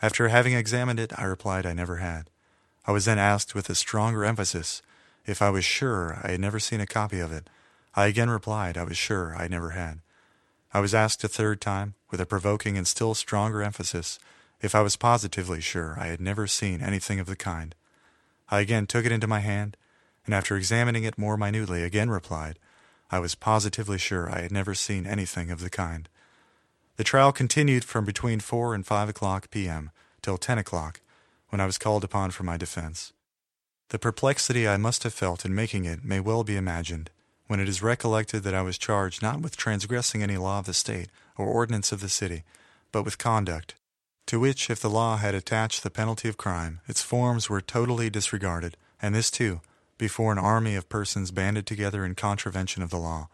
After 0.00 0.28
having 0.28 0.54
examined 0.54 0.98
it, 0.98 1.12
I 1.18 1.24
replied 1.24 1.66
I 1.66 1.74
never 1.74 1.96
had. 1.96 2.30
I 2.86 2.92
was 2.92 3.04
then 3.04 3.18
asked 3.18 3.54
with 3.54 3.68
a 3.68 3.74
stronger 3.74 4.24
emphasis 4.24 4.80
if 5.26 5.42
I 5.42 5.50
was 5.50 5.66
sure 5.66 6.18
I 6.24 6.30
had 6.30 6.40
never 6.40 6.58
seen 6.58 6.80
a 6.80 6.86
copy 6.86 7.20
of 7.20 7.30
it. 7.30 7.50
I 7.94 8.06
again 8.06 8.30
replied 8.30 8.78
I 8.78 8.84
was 8.84 8.96
sure 8.96 9.36
I 9.36 9.48
never 9.48 9.70
had. 9.70 10.00
I 10.72 10.80
was 10.80 10.94
asked 10.94 11.22
a 11.24 11.28
third 11.28 11.60
time, 11.60 11.92
with 12.10 12.22
a 12.22 12.26
provoking 12.26 12.78
and 12.78 12.86
still 12.86 13.12
stronger 13.12 13.62
emphasis, 13.62 14.18
if 14.62 14.74
I 14.74 14.80
was 14.80 14.96
positively 14.96 15.60
sure 15.60 15.94
I 16.00 16.06
had 16.06 16.22
never 16.22 16.46
seen 16.46 16.80
anything 16.80 17.20
of 17.20 17.26
the 17.26 17.36
kind. 17.36 17.74
I 18.48 18.60
again 18.60 18.86
took 18.86 19.04
it 19.04 19.12
into 19.12 19.26
my 19.26 19.40
hand, 19.40 19.76
and 20.24 20.34
after 20.34 20.56
examining 20.56 21.04
it 21.04 21.18
more 21.18 21.36
minutely, 21.36 21.82
again 21.82 22.08
replied, 22.08 22.58
I 23.10 23.18
was 23.18 23.34
positively 23.34 23.98
sure 23.98 24.30
I 24.30 24.40
had 24.40 24.52
never 24.52 24.72
seen 24.72 25.06
anything 25.06 25.50
of 25.50 25.60
the 25.60 25.68
kind. 25.68 26.08
The 26.96 27.04
trial 27.04 27.32
continued 27.32 27.84
from 27.84 28.04
between 28.04 28.38
four 28.38 28.74
and 28.74 28.86
five 28.86 29.08
o'clock 29.08 29.50
p.m. 29.50 29.90
till 30.22 30.38
ten 30.38 30.58
o'clock, 30.58 31.00
when 31.48 31.60
I 31.60 31.66
was 31.66 31.78
called 31.78 32.04
upon 32.04 32.30
for 32.30 32.44
my 32.44 32.56
defense. 32.56 33.12
The 33.88 33.98
perplexity 33.98 34.68
I 34.68 34.76
must 34.76 35.02
have 35.02 35.12
felt 35.12 35.44
in 35.44 35.54
making 35.54 35.86
it 35.86 36.04
may 36.04 36.20
well 36.20 36.44
be 36.44 36.56
imagined 36.56 37.10
when 37.46 37.60
it 37.60 37.68
is 37.68 37.82
recollected 37.82 38.42
that 38.44 38.54
I 38.54 38.62
was 38.62 38.78
charged 38.78 39.22
not 39.22 39.40
with 39.40 39.56
transgressing 39.56 40.22
any 40.22 40.36
law 40.36 40.60
of 40.60 40.66
the 40.66 40.74
state 40.74 41.10
or 41.36 41.46
ordinance 41.46 41.92
of 41.92 42.00
the 42.00 42.08
city, 42.08 42.44
but 42.92 43.02
with 43.04 43.18
conduct, 43.18 43.74
to 44.26 44.40
which, 44.40 44.70
if 44.70 44.80
the 44.80 44.88
law 44.88 45.16
had 45.16 45.34
attached 45.34 45.82
the 45.82 45.90
penalty 45.90 46.28
of 46.28 46.36
crime, 46.36 46.80
its 46.86 47.02
forms 47.02 47.50
were 47.50 47.60
totally 47.60 48.08
disregarded, 48.08 48.76
and 49.02 49.14
this, 49.14 49.30
too, 49.30 49.60
before 49.98 50.32
an 50.32 50.38
army 50.38 50.74
of 50.76 50.88
persons 50.88 51.30
banded 51.30 51.66
together 51.66 52.04
in 52.04 52.14
contravention 52.14 52.82
of 52.82 52.90
the 52.90 52.98
law, 52.98 53.28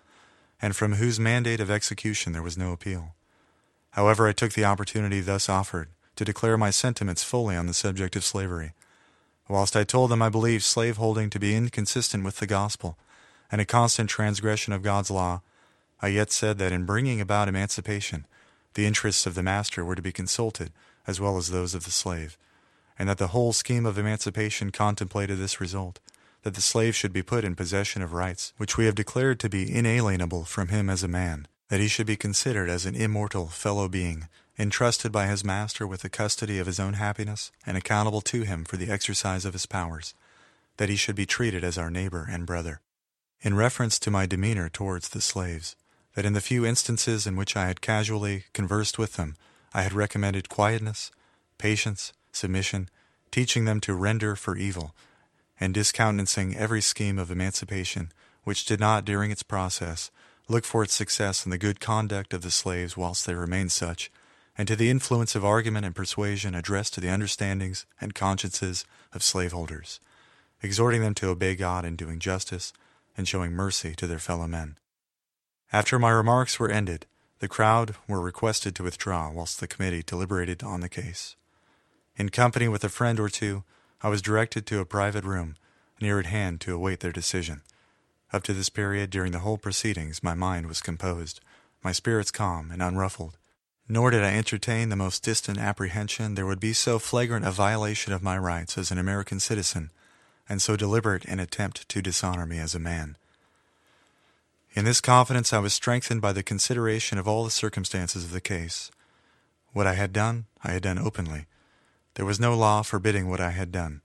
and 0.60 0.74
from 0.74 0.94
whose 0.94 1.20
mandate 1.20 1.60
of 1.60 1.70
execution 1.70 2.32
there 2.32 2.42
was 2.42 2.58
no 2.58 2.72
appeal. 2.72 3.14
However, 3.92 4.28
I 4.28 4.32
took 4.32 4.52
the 4.52 4.64
opportunity 4.64 5.20
thus 5.20 5.48
offered 5.48 5.88
to 6.16 6.24
declare 6.24 6.56
my 6.56 6.70
sentiments 6.70 7.24
fully 7.24 7.56
on 7.56 7.66
the 7.66 7.74
subject 7.74 8.16
of 8.16 8.24
slavery. 8.24 8.72
Whilst 9.48 9.74
I 9.74 9.84
told 9.84 10.10
them 10.10 10.22
I 10.22 10.28
believed 10.28 10.62
slaveholding 10.62 11.30
to 11.30 11.40
be 11.40 11.56
inconsistent 11.56 12.24
with 12.24 12.36
the 12.36 12.46
gospel, 12.46 12.96
and 13.50 13.60
a 13.60 13.64
constant 13.64 14.08
transgression 14.08 14.72
of 14.72 14.82
God's 14.82 15.10
law, 15.10 15.42
I 16.00 16.08
yet 16.08 16.30
said 16.30 16.58
that 16.58 16.72
in 16.72 16.86
bringing 16.86 17.20
about 17.20 17.48
emancipation, 17.48 18.26
the 18.74 18.86
interests 18.86 19.26
of 19.26 19.34
the 19.34 19.42
master 19.42 19.84
were 19.84 19.96
to 19.96 20.02
be 20.02 20.12
consulted 20.12 20.72
as 21.06 21.20
well 21.20 21.36
as 21.36 21.50
those 21.50 21.74
of 21.74 21.84
the 21.84 21.90
slave, 21.90 22.38
and 22.98 23.08
that 23.08 23.18
the 23.18 23.28
whole 23.28 23.52
scheme 23.52 23.86
of 23.86 23.98
emancipation 23.98 24.70
contemplated 24.70 25.38
this 25.38 25.60
result 25.60 25.98
that 26.42 26.54
the 26.54 26.60
slave 26.60 26.94
should 26.94 27.12
be 27.12 27.22
put 27.22 27.44
in 27.44 27.54
possession 27.54 28.02
of 28.02 28.12
rights 28.12 28.52
which 28.56 28.76
we 28.76 28.86
have 28.86 28.94
declared 28.94 29.40
to 29.40 29.48
be 29.48 29.74
inalienable 29.74 30.44
from 30.44 30.68
him 30.68 30.88
as 30.88 31.02
a 31.02 31.08
man, 31.08 31.46
that 31.70 31.80
he 31.80 31.88
should 31.88 32.06
be 32.06 32.16
considered 32.16 32.68
as 32.68 32.84
an 32.84 32.94
immortal 32.94 33.46
fellow 33.46 33.88
being, 33.88 34.28
entrusted 34.58 35.10
by 35.10 35.26
his 35.26 35.44
master 35.44 35.86
with 35.86 36.02
the 36.02 36.10
custody 36.10 36.58
of 36.58 36.66
his 36.66 36.80
own 36.80 36.94
happiness 36.94 37.50
and 37.64 37.76
accountable 37.76 38.20
to 38.20 38.42
him 38.42 38.64
for 38.64 38.76
the 38.76 38.90
exercise 38.90 39.44
of 39.44 39.54
his 39.54 39.66
powers, 39.66 40.12
that 40.76 40.88
he 40.88 40.96
should 40.96 41.14
be 41.14 41.24
treated 41.24 41.64
as 41.64 41.78
our 41.78 41.90
neighbor 41.90 42.28
and 42.30 42.44
brother. 42.44 42.80
In 43.40 43.54
reference 43.54 43.98
to 44.00 44.10
my 44.10 44.26
demeanor 44.26 44.68
towards 44.68 45.08
the 45.08 45.20
slaves, 45.20 45.76
that 46.14 46.26
in 46.26 46.32
the 46.32 46.40
few 46.40 46.66
instances 46.66 47.26
in 47.26 47.36
which 47.36 47.56
I 47.56 47.68
had 47.68 47.80
casually 47.80 48.44
conversed 48.52 48.98
with 48.98 49.14
them, 49.14 49.36
I 49.72 49.82
had 49.82 49.92
recommended 49.92 50.48
quietness, 50.48 51.12
patience, 51.56 52.12
submission, 52.32 52.90
teaching 53.30 53.64
them 53.64 53.80
to 53.82 53.94
render 53.94 54.34
for 54.34 54.56
evil, 54.56 54.92
and 55.60 55.72
discountenancing 55.72 56.56
every 56.56 56.80
scheme 56.80 57.18
of 57.18 57.30
emancipation 57.30 58.12
which 58.42 58.64
did 58.64 58.80
not, 58.80 59.04
during 59.04 59.30
its 59.30 59.42
process, 59.42 60.10
look 60.50 60.64
for 60.64 60.82
its 60.82 60.94
success 60.94 61.44
in 61.44 61.50
the 61.50 61.58
good 61.58 61.78
conduct 61.78 62.34
of 62.34 62.42
the 62.42 62.50
slaves 62.50 62.96
whilst 62.96 63.24
they 63.24 63.34
remain 63.34 63.68
such, 63.68 64.10
and 64.58 64.66
to 64.66 64.74
the 64.74 64.90
influence 64.90 65.36
of 65.36 65.44
argument 65.44 65.86
and 65.86 65.94
persuasion 65.94 66.56
addressed 66.56 66.92
to 66.94 67.00
the 67.00 67.08
understandings 67.08 67.86
and 68.00 68.16
consciences 68.16 68.84
of 69.12 69.22
slaveholders, 69.22 70.00
exhorting 70.60 71.02
them 71.02 71.14
to 71.14 71.28
obey 71.28 71.54
God 71.54 71.84
in 71.84 71.94
doing 71.94 72.18
justice, 72.18 72.72
and 73.16 73.28
showing 73.28 73.52
mercy 73.52 73.94
to 73.94 74.06
their 74.08 74.18
fellow 74.18 74.48
men. 74.48 74.76
After 75.72 75.98
my 75.98 76.10
remarks 76.10 76.58
were 76.58 76.70
ended, 76.70 77.06
the 77.38 77.48
crowd 77.48 77.94
were 78.08 78.20
requested 78.20 78.74
to 78.74 78.82
withdraw 78.82 79.30
whilst 79.30 79.60
the 79.60 79.68
committee 79.68 80.02
deliberated 80.04 80.64
on 80.64 80.80
the 80.80 80.88
case. 80.88 81.36
In 82.16 82.28
company 82.28 82.66
with 82.66 82.82
a 82.82 82.88
friend 82.88 83.20
or 83.20 83.28
two, 83.28 83.62
I 84.02 84.08
was 84.08 84.20
directed 84.20 84.66
to 84.66 84.80
a 84.80 84.84
private 84.84 85.24
room 85.24 85.56
near 86.00 86.18
at 86.18 86.26
hand 86.26 86.60
to 86.62 86.74
await 86.74 87.00
their 87.00 87.12
decision. 87.12 87.62
Up 88.32 88.42
to 88.44 88.52
this 88.52 88.68
period, 88.68 89.10
during 89.10 89.32
the 89.32 89.40
whole 89.40 89.58
proceedings, 89.58 90.22
my 90.22 90.34
mind 90.34 90.66
was 90.66 90.80
composed, 90.80 91.40
my 91.82 91.92
spirits 91.92 92.30
calm 92.30 92.70
and 92.70 92.80
unruffled. 92.80 93.36
Nor 93.88 94.10
did 94.10 94.22
I 94.22 94.36
entertain 94.36 94.88
the 94.88 94.96
most 94.96 95.24
distant 95.24 95.58
apprehension 95.58 96.36
there 96.36 96.46
would 96.46 96.60
be 96.60 96.72
so 96.72 97.00
flagrant 97.00 97.44
a 97.44 97.50
violation 97.50 98.12
of 98.12 98.22
my 98.22 98.38
rights 98.38 98.78
as 98.78 98.92
an 98.92 98.98
American 98.98 99.40
citizen 99.40 99.90
and 100.48 100.60
so 100.60 100.76
deliberate 100.76 101.24
an 101.26 101.40
attempt 101.40 101.88
to 101.88 102.02
dishonor 102.02 102.44
me 102.44 102.58
as 102.58 102.74
a 102.74 102.80
man. 102.80 103.16
In 104.72 104.84
this 104.84 105.00
confidence 105.00 105.52
I 105.52 105.58
was 105.58 105.72
strengthened 105.72 106.20
by 106.20 106.32
the 106.32 106.42
consideration 106.42 107.18
of 107.18 107.26
all 107.26 107.44
the 107.44 107.50
circumstances 107.50 108.24
of 108.24 108.32
the 108.32 108.40
case. 108.40 108.90
What 109.72 109.86
I 109.86 109.94
had 109.94 110.12
done, 110.12 110.46
I 110.62 110.72
had 110.72 110.82
done 110.82 110.98
openly. 110.98 111.46
There 112.14 112.26
was 112.26 112.40
no 112.40 112.54
law 112.54 112.82
forbidding 112.82 113.28
what 113.28 113.40
I 113.40 113.50
had 113.50 113.70
done. 113.70 114.02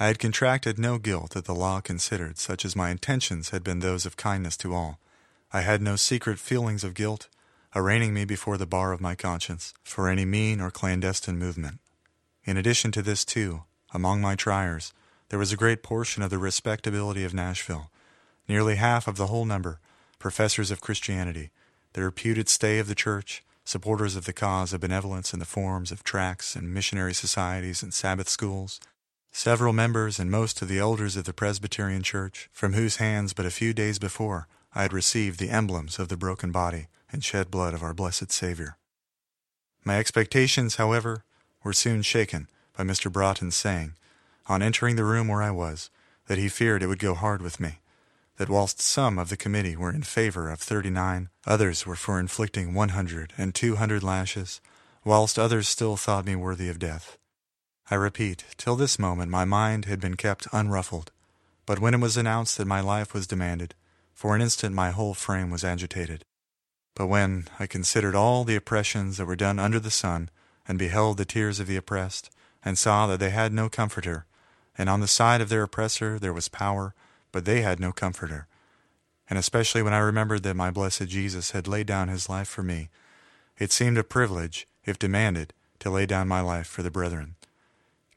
I 0.00 0.06
had 0.06 0.20
contracted 0.20 0.78
no 0.78 0.98
guilt 0.98 1.30
that 1.30 1.46
the 1.46 1.54
law 1.54 1.80
considered, 1.80 2.38
such 2.38 2.64
as 2.64 2.76
my 2.76 2.90
intentions 2.90 3.50
had 3.50 3.64
been 3.64 3.80
those 3.80 4.06
of 4.06 4.16
kindness 4.16 4.56
to 4.58 4.72
all. 4.72 5.00
I 5.52 5.62
had 5.62 5.82
no 5.82 5.96
secret 5.96 6.38
feelings 6.38 6.84
of 6.84 6.94
guilt, 6.94 7.28
arraigning 7.74 8.14
me 8.14 8.24
before 8.24 8.56
the 8.56 8.66
bar 8.66 8.92
of 8.92 9.00
my 9.00 9.16
conscience 9.16 9.74
for 9.82 10.08
any 10.08 10.24
mean 10.24 10.60
or 10.60 10.70
clandestine 10.70 11.36
movement. 11.36 11.80
In 12.44 12.56
addition 12.56 12.92
to 12.92 13.02
this, 13.02 13.24
too, 13.24 13.64
among 13.92 14.20
my 14.20 14.36
triers, 14.36 14.92
there 15.30 15.38
was 15.38 15.52
a 15.52 15.56
great 15.56 15.82
portion 15.82 16.22
of 16.22 16.30
the 16.30 16.38
respectability 16.38 17.24
of 17.24 17.34
Nashville, 17.34 17.90
nearly 18.46 18.76
half 18.76 19.08
of 19.08 19.16
the 19.16 19.26
whole 19.26 19.44
number, 19.44 19.80
professors 20.20 20.70
of 20.70 20.80
Christianity, 20.80 21.50
the 21.94 22.02
reputed 22.02 22.48
stay 22.48 22.78
of 22.78 22.86
the 22.86 22.94
church, 22.94 23.42
supporters 23.64 24.14
of 24.14 24.26
the 24.26 24.32
cause 24.32 24.72
of 24.72 24.80
benevolence 24.80 25.32
in 25.32 25.40
the 25.40 25.44
forms 25.44 25.90
of 25.90 26.04
tracts 26.04 26.54
and 26.54 26.72
missionary 26.72 27.12
societies 27.12 27.82
and 27.82 27.92
Sabbath 27.92 28.28
schools, 28.28 28.80
several 29.30 29.72
members 29.72 30.18
and 30.18 30.30
most 30.30 30.62
of 30.62 30.68
the 30.68 30.78
elders 30.78 31.16
of 31.16 31.24
the 31.24 31.32
Presbyterian 31.32 32.02
Church, 32.02 32.48
from 32.52 32.72
whose 32.72 32.96
hands 32.96 33.32
but 33.32 33.46
a 33.46 33.50
few 33.50 33.72
days 33.72 33.98
before 33.98 34.48
I 34.74 34.82
had 34.82 34.92
received 34.92 35.38
the 35.38 35.50
emblems 35.50 35.98
of 35.98 36.08
the 36.08 36.16
broken 36.16 36.50
body 36.52 36.88
and 37.10 37.24
shed 37.24 37.50
blood 37.50 37.74
of 37.74 37.82
our 37.82 37.94
blessed 37.94 38.32
Savior. 38.32 38.76
My 39.84 39.98
expectations, 39.98 40.76
however, 40.76 41.24
were 41.64 41.72
soon 41.72 42.02
shaken 42.02 42.48
by 42.76 42.84
Mr. 42.84 43.10
Broughton's 43.10 43.56
saying, 43.56 43.94
on 44.46 44.62
entering 44.62 44.96
the 44.96 45.04
room 45.04 45.28
where 45.28 45.42
I 45.42 45.50
was, 45.50 45.90
that 46.26 46.38
he 46.38 46.48
feared 46.48 46.82
it 46.82 46.86
would 46.86 46.98
go 46.98 47.14
hard 47.14 47.42
with 47.42 47.60
me, 47.60 47.80
that 48.36 48.48
whilst 48.48 48.80
some 48.80 49.18
of 49.18 49.28
the 49.28 49.36
committee 49.36 49.76
were 49.76 49.92
in 49.92 50.02
favor 50.02 50.50
of 50.50 50.60
thirty 50.60 50.90
nine, 50.90 51.28
others 51.46 51.84
were 51.84 51.96
for 51.96 52.20
inflicting 52.20 52.72
one 52.72 52.90
hundred 52.90 53.32
and 53.36 53.54
two 53.54 53.76
hundred 53.76 54.02
lashes, 54.02 54.60
whilst 55.04 55.38
others 55.38 55.68
still 55.68 55.96
thought 55.96 56.24
me 56.24 56.36
worthy 56.36 56.68
of 56.68 56.78
death. 56.78 57.17
I 57.90 57.94
repeat, 57.94 58.44
till 58.56 58.76
this 58.76 58.98
moment 58.98 59.30
my 59.30 59.44
mind 59.44 59.86
had 59.86 60.00
been 60.00 60.16
kept 60.16 60.46
unruffled, 60.52 61.10
but 61.64 61.78
when 61.78 61.94
it 61.94 62.00
was 62.00 62.16
announced 62.16 62.58
that 62.58 62.66
my 62.66 62.80
life 62.80 63.14
was 63.14 63.26
demanded, 63.26 63.74
for 64.12 64.34
an 64.36 64.42
instant 64.42 64.74
my 64.74 64.90
whole 64.90 65.14
frame 65.14 65.50
was 65.50 65.64
agitated. 65.64 66.24
But 66.94 67.06
when 67.06 67.46
I 67.58 67.66
considered 67.66 68.14
all 68.14 68.44
the 68.44 68.56
oppressions 68.56 69.16
that 69.16 69.26
were 69.26 69.36
done 69.36 69.58
under 69.58 69.80
the 69.80 69.90
sun, 69.90 70.28
and 70.66 70.78
beheld 70.78 71.16
the 71.16 71.24
tears 71.24 71.60
of 71.60 71.66
the 71.66 71.76
oppressed, 71.76 72.30
and 72.62 72.76
saw 72.76 73.06
that 73.06 73.20
they 73.20 73.30
had 73.30 73.52
no 73.52 73.68
comforter, 73.70 74.26
and 74.76 74.90
on 74.90 75.00
the 75.00 75.08
side 75.08 75.40
of 75.40 75.48
their 75.48 75.62
oppressor 75.62 76.18
there 76.18 76.32
was 76.32 76.48
power, 76.48 76.94
but 77.32 77.44
they 77.44 77.62
had 77.62 77.80
no 77.80 77.92
comforter. 77.92 78.48
and 79.30 79.38
especially 79.38 79.82
when 79.82 79.92
I 79.92 79.98
remembered 79.98 80.42
that 80.44 80.56
my 80.56 80.70
blessed 80.70 81.06
Jesus 81.06 81.50
had 81.50 81.68
laid 81.68 81.86
down 81.86 82.08
his 82.08 82.28
life 82.28 82.48
for 82.48 82.62
me, 82.62 82.88
it 83.58 83.72
seemed 83.72 83.98
a 83.98 84.04
privilege, 84.04 84.66
if 84.84 84.98
demanded, 84.98 85.52
to 85.80 85.90
lay 85.90 86.06
down 86.06 86.28
my 86.28 86.40
life 86.40 86.66
for 86.66 86.82
the 86.82 86.90
brethren. 86.90 87.34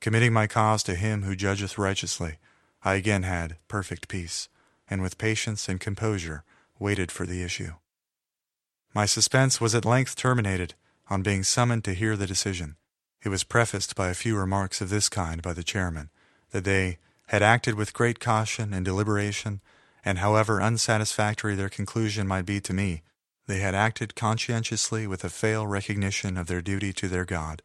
Committing 0.01 0.33
my 0.33 0.47
cause 0.47 0.81
to 0.83 0.95
him 0.95 1.21
who 1.21 1.35
judgeth 1.35 1.77
righteously, 1.77 2.37
I 2.83 2.95
again 2.95 3.21
had 3.21 3.57
perfect 3.67 4.07
peace, 4.07 4.49
and 4.89 4.99
with 4.99 5.19
patience 5.19 5.69
and 5.69 5.79
composure 5.79 6.43
waited 6.79 7.11
for 7.11 7.27
the 7.27 7.43
issue. 7.43 7.73
My 8.95 9.05
suspense 9.05 9.61
was 9.61 9.75
at 9.75 9.85
length 9.85 10.15
terminated 10.15 10.73
on 11.07 11.21
being 11.21 11.43
summoned 11.43 11.83
to 11.83 11.93
hear 11.93 12.17
the 12.17 12.25
decision. 12.25 12.77
It 13.23 13.29
was 13.29 13.43
prefaced 13.43 13.95
by 13.95 14.09
a 14.09 14.15
few 14.15 14.35
remarks 14.35 14.81
of 14.81 14.89
this 14.89 15.07
kind 15.07 15.39
by 15.39 15.53
the 15.53 15.63
chairman, 15.63 16.09
that 16.49 16.63
they 16.63 16.97
had 17.27 17.43
acted 17.43 17.75
with 17.75 17.93
great 17.93 18.19
caution 18.19 18.73
and 18.73 18.83
deliberation, 18.83 19.61
and 20.03 20.17
however 20.17 20.59
unsatisfactory 20.59 21.53
their 21.53 21.69
conclusion 21.69 22.27
might 22.27 22.47
be 22.47 22.59
to 22.61 22.73
me, 22.73 23.03
they 23.45 23.59
had 23.59 23.75
acted 23.75 24.15
conscientiously 24.15 25.05
with 25.05 25.23
a 25.23 25.29
fail 25.29 25.67
recognition 25.67 26.37
of 26.37 26.47
their 26.47 26.61
duty 26.61 26.91
to 26.91 27.07
their 27.07 27.25
God. 27.25 27.61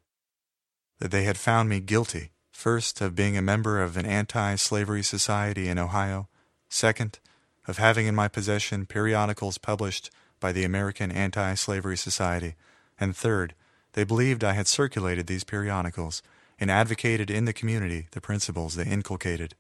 That 1.07 1.13
they 1.13 1.23
had 1.23 1.39
found 1.39 1.69
me 1.69 1.79
guilty, 1.79 2.33
first, 2.51 3.01
of 3.01 3.15
being 3.15 3.37
a 3.37 3.41
member 3.41 3.81
of 3.81 3.97
an 3.97 4.05
anti-slavery 4.05 5.05
society 5.05 5.69
in 5.69 5.79
Ohio, 5.79 6.29
second, 6.69 7.21
of 7.69 7.79
having 7.79 8.09
in 8.09 8.17
my 8.17 8.27
possession 8.27 8.87
periodicals 8.87 9.57
published 9.57 10.11
by 10.41 10.51
the 10.51 10.65
American 10.65 11.13
Anti-Slavery 11.13 11.97
Society, 11.97 12.57
and 12.99 13.17
third, 13.17 13.55
they 13.93 14.03
believed 14.03 14.43
I 14.43 14.55
had 14.55 14.67
circulated 14.67 15.29
these 15.29 15.45
periodicals 15.45 16.25
and 16.59 16.73
advocated 16.73 17.31
in 17.31 17.45
the 17.45 17.53
community 17.53 18.09
the 18.11 18.21
principles 18.21 18.75
they 18.75 18.87
inculcated. 18.87 19.55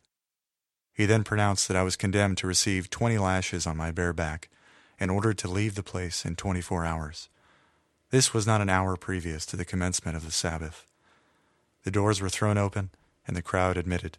He 0.95 1.07
then 1.07 1.23
pronounced 1.23 1.69
that 1.69 1.77
I 1.77 1.85
was 1.85 1.95
condemned 1.95 2.39
to 2.39 2.49
receive 2.49 2.91
twenty 2.91 3.19
lashes 3.19 3.69
on 3.69 3.77
my 3.77 3.93
bare 3.93 4.13
back 4.13 4.49
and 4.99 5.13
ordered 5.13 5.39
to 5.39 5.49
leave 5.49 5.77
the 5.77 5.85
place 5.85 6.25
in 6.25 6.35
twenty 6.35 6.61
four 6.61 6.85
hours. 6.85 7.29
This 8.11 8.35
was 8.35 8.49
not 8.49 8.61
an 8.61 8.69
hour 8.69 8.97
previous 8.97 9.47
to 9.47 9.57
the 9.57 9.65
commencement 9.65 10.17
of 10.17 10.25
the 10.25 10.33
Sabbath. 10.33 10.85
The 11.87 11.93
doors 11.93 12.21
were 12.21 12.29
thrown 12.29 12.59
open 12.59 12.91
and 13.29 13.37
the 13.37 13.43
crowd 13.43 13.77
admitted. 13.77 14.19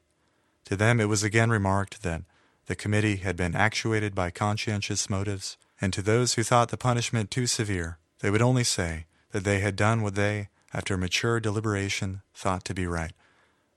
To 0.68 0.78
them 0.78 1.02
it 1.02 1.10
was 1.10 1.22
again 1.22 1.50
remarked 1.50 2.02
that 2.02 2.22
the 2.68 2.78
committee 2.78 3.18
had 3.18 3.36
been 3.36 3.58
actuated 3.58 4.16
by 4.16 4.30
conscientious 4.30 5.10
motives, 5.10 5.58
and 5.82 5.92
to 5.92 6.02
those 6.02 6.36
who 6.36 6.44
thought 6.44 6.70
the 6.70 6.78
punishment 6.78 7.30
too 7.30 7.46
severe, 7.46 7.98
they 8.20 8.30
would 8.30 8.42
only 8.42 8.64
say 8.64 9.06
that 9.32 9.44
they 9.44 9.60
had 9.60 9.76
done 9.76 10.02
what 10.02 10.16
they, 10.16 10.48
after 10.74 10.96
mature 10.96 11.42
deliberation, 11.42 12.22
thought 12.34 12.64
to 12.64 12.74
be 12.74 12.88
right. 12.88 13.12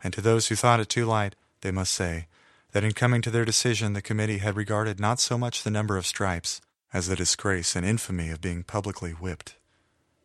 And 0.04 0.14
to 0.14 0.20
those 0.20 0.46
who 0.46 0.54
thought 0.54 0.78
it 0.78 0.88
too 0.88 1.04
light, 1.04 1.34
they 1.62 1.72
must 1.72 1.92
say 1.92 2.28
that 2.70 2.84
in 2.84 2.92
coming 2.92 3.22
to 3.22 3.30
their 3.30 3.44
decision 3.44 3.92
the 3.92 4.00
committee 4.00 4.38
had 4.38 4.54
regarded 4.54 5.00
not 5.00 5.18
so 5.18 5.36
much 5.36 5.64
the 5.64 5.68
number 5.68 5.96
of 5.96 6.06
stripes 6.06 6.60
as 6.92 7.08
the 7.08 7.16
disgrace 7.16 7.74
and 7.74 7.84
infamy 7.84 8.30
of 8.30 8.40
being 8.40 8.62
publicly 8.62 9.10
whipped. 9.10 9.56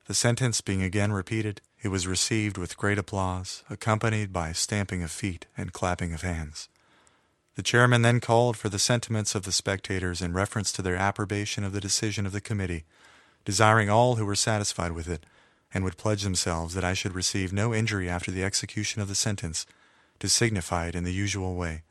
The 0.06 0.14
sentence 0.14 0.62
being 0.62 0.84
again 0.84 1.12
repeated, 1.12 1.62
it 1.86 1.90
was 1.90 2.08
received 2.08 2.58
with 2.58 2.78
great 2.78 2.98
applause, 2.98 3.64
accompanied 3.70 4.34
by 4.34 4.52
stamping 4.52 5.04
of 5.04 5.12
feet 5.12 5.46
and 5.56 5.72
clapping 5.72 6.16
of 6.16 6.24
hands. 6.24 6.68
The 7.54 7.62
chairman 7.62 8.02
then 8.02 8.20
called 8.20 8.58
for 8.58 8.70
the 8.70 8.80
sentiments 8.80 9.36
of 9.36 9.44
the 9.44 9.52
spectators 9.52 10.20
in 10.20 10.34
reference 10.34 10.72
to 10.72 10.82
their 10.82 10.96
approbation 10.96 11.64
of 11.64 11.74
the 11.74 11.80
decision 11.80 12.26
of 12.26 12.32
the 12.32 12.42
committee, 12.42 12.86
desiring 13.46 13.88
all 13.88 14.16
who 14.16 14.26
were 14.26 14.34
satisfied 14.34 14.94
with 14.94 15.08
it, 15.08 15.28
and 15.76 15.84
would 15.84 15.96
pledge 15.96 16.24
themselves 16.24 16.74
that 16.74 16.84
I 16.84 16.96
should 16.96 17.14
receive 17.14 17.54
no 17.54 17.72
injury 17.72 18.10
after 18.10 18.32
the 18.32 18.44
execution 18.44 19.00
of 19.00 19.08
the 19.08 19.14
sentence, 19.14 19.68
to 20.18 20.28
signify 20.28 20.88
it 20.88 20.96
in 20.96 21.04
the 21.04 21.14
usual 21.14 21.54
way. 21.54 21.84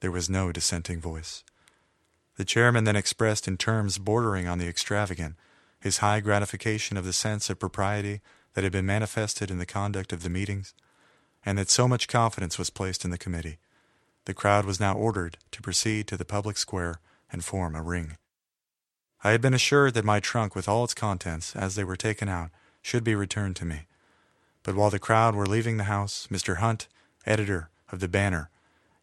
There 0.00 0.12
was 0.12 0.28
no 0.28 0.52
dissenting 0.52 1.00
voice. 1.00 1.42
The 2.36 2.44
chairman 2.44 2.84
then 2.84 2.96
expressed 2.96 3.48
in 3.48 3.56
terms 3.56 3.96
bordering 3.96 4.46
on 4.46 4.58
the 4.58 4.68
extravagant 4.68 5.36
his 5.80 5.98
high 5.98 6.20
gratification 6.20 6.98
of 6.98 7.06
the 7.06 7.14
sense 7.14 7.48
of 7.48 7.58
propriety 7.58 8.20
that 8.56 8.64
had 8.64 8.72
been 8.72 8.86
manifested 8.86 9.50
in 9.50 9.58
the 9.58 9.66
conduct 9.66 10.14
of 10.14 10.22
the 10.22 10.30
meetings, 10.30 10.72
and 11.44 11.58
that 11.58 11.68
so 11.68 11.86
much 11.86 12.08
confidence 12.08 12.58
was 12.58 12.70
placed 12.70 13.04
in 13.04 13.10
the 13.10 13.18
committee. 13.18 13.58
The 14.24 14.32
crowd 14.32 14.64
was 14.64 14.80
now 14.80 14.94
ordered 14.94 15.36
to 15.50 15.60
proceed 15.60 16.06
to 16.08 16.16
the 16.16 16.24
public 16.24 16.56
square 16.56 16.98
and 17.30 17.44
form 17.44 17.76
a 17.76 17.82
ring. 17.82 18.16
I 19.22 19.32
had 19.32 19.42
been 19.42 19.52
assured 19.52 19.92
that 19.92 20.06
my 20.06 20.20
trunk 20.20 20.56
with 20.56 20.70
all 20.70 20.84
its 20.84 20.94
contents, 20.94 21.54
as 21.54 21.74
they 21.74 21.84
were 21.84 21.96
taken 21.96 22.30
out, 22.30 22.48
should 22.80 23.04
be 23.04 23.14
returned 23.14 23.56
to 23.56 23.66
me. 23.66 23.82
But 24.62 24.74
while 24.74 24.88
the 24.88 24.98
crowd 24.98 25.34
were 25.34 25.46
leaving 25.46 25.76
the 25.76 25.84
house, 25.84 26.26
Mr. 26.30 26.56
Hunt, 26.56 26.88
editor 27.26 27.68
of 27.92 28.00
the 28.00 28.08
Banner, 28.08 28.48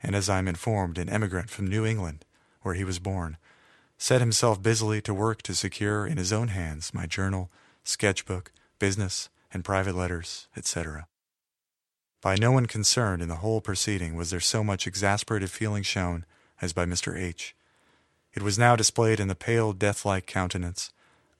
and 0.02 0.16
as 0.16 0.30
I 0.30 0.40
am 0.40 0.48
informed, 0.48 0.98
an 0.98 1.10
emigrant 1.10 1.52
from 1.52 1.68
New 1.68 1.86
England, 1.86 2.26
where 2.64 2.74
he 2.74 2.84
was 2.84 2.98
born, 2.98 3.38
set 4.00 4.20
himself 4.20 4.64
busily 4.64 5.00
to 5.04 5.14
work 5.14 5.44
to 5.44 5.54
secure 5.54 6.08
in 6.08 6.18
his 6.18 6.34
own 6.34 6.48
hands 6.48 6.92
my 6.92 7.06
journal, 7.06 7.52
sketchbook, 7.84 8.52
business, 8.80 9.30
and 9.54 9.64
private 9.64 9.96
letters, 9.96 10.48
etc. 10.58 11.08
By 12.22 12.36
no 12.36 12.52
one 12.52 12.66
concerned 12.66 13.22
in 13.22 13.30
the 13.30 13.38
whole 13.38 13.62
proceeding 13.62 14.16
was 14.16 14.32
there 14.32 14.40
so 14.40 14.64
much 14.64 14.88
exasperated 14.88 15.52
feeling 15.52 15.84
shown 15.84 16.26
as 16.62 16.74
by 16.74 16.86
Mr. 16.86 17.18
H. 17.18 17.56
It 18.34 18.42
was 18.42 18.58
now 18.58 18.76
displayed 18.76 19.20
in 19.20 19.28
the 19.28 19.36
pale, 19.36 19.74
death-like 19.74 20.26
countenance, 20.26 20.92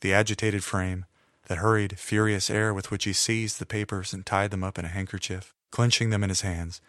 the 0.02 0.14
agitated 0.14 0.64
frame, 0.64 1.06
the 1.48 1.56
hurried, 1.56 1.98
furious 1.98 2.50
air 2.50 2.74
with 2.74 2.92
which 2.92 3.06
he 3.06 3.14
seized 3.14 3.60
the 3.60 3.66
papers 3.66 4.14
and 4.14 4.26
tied 4.26 4.52
them 4.52 4.64
up 4.64 4.78
in 4.78 4.86
a 4.86 4.90
handkerchief, 4.90 5.54
clenching 5.72 6.10
them 6.10 6.24
in 6.24 6.30
his 6.30 6.42
hands, 6.42 6.82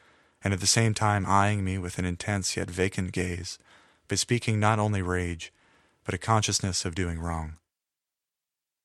and 0.42 0.52
at 0.52 0.60
the 0.60 0.66
same 0.66 0.92
time 0.92 1.24
eyeing 1.26 1.64
me 1.64 1.78
with 1.78 1.98
an 1.98 2.04
intense 2.04 2.56
yet 2.56 2.70
vacant 2.70 3.12
gaze, 3.12 3.58
bespeaking 4.08 4.60
not 4.60 4.78
only 4.78 5.00
rage, 5.00 5.52
but 6.04 6.14
a 6.14 6.18
consciousness 6.18 6.84
of 6.84 6.94
doing 6.94 7.18
wrong. 7.18 7.56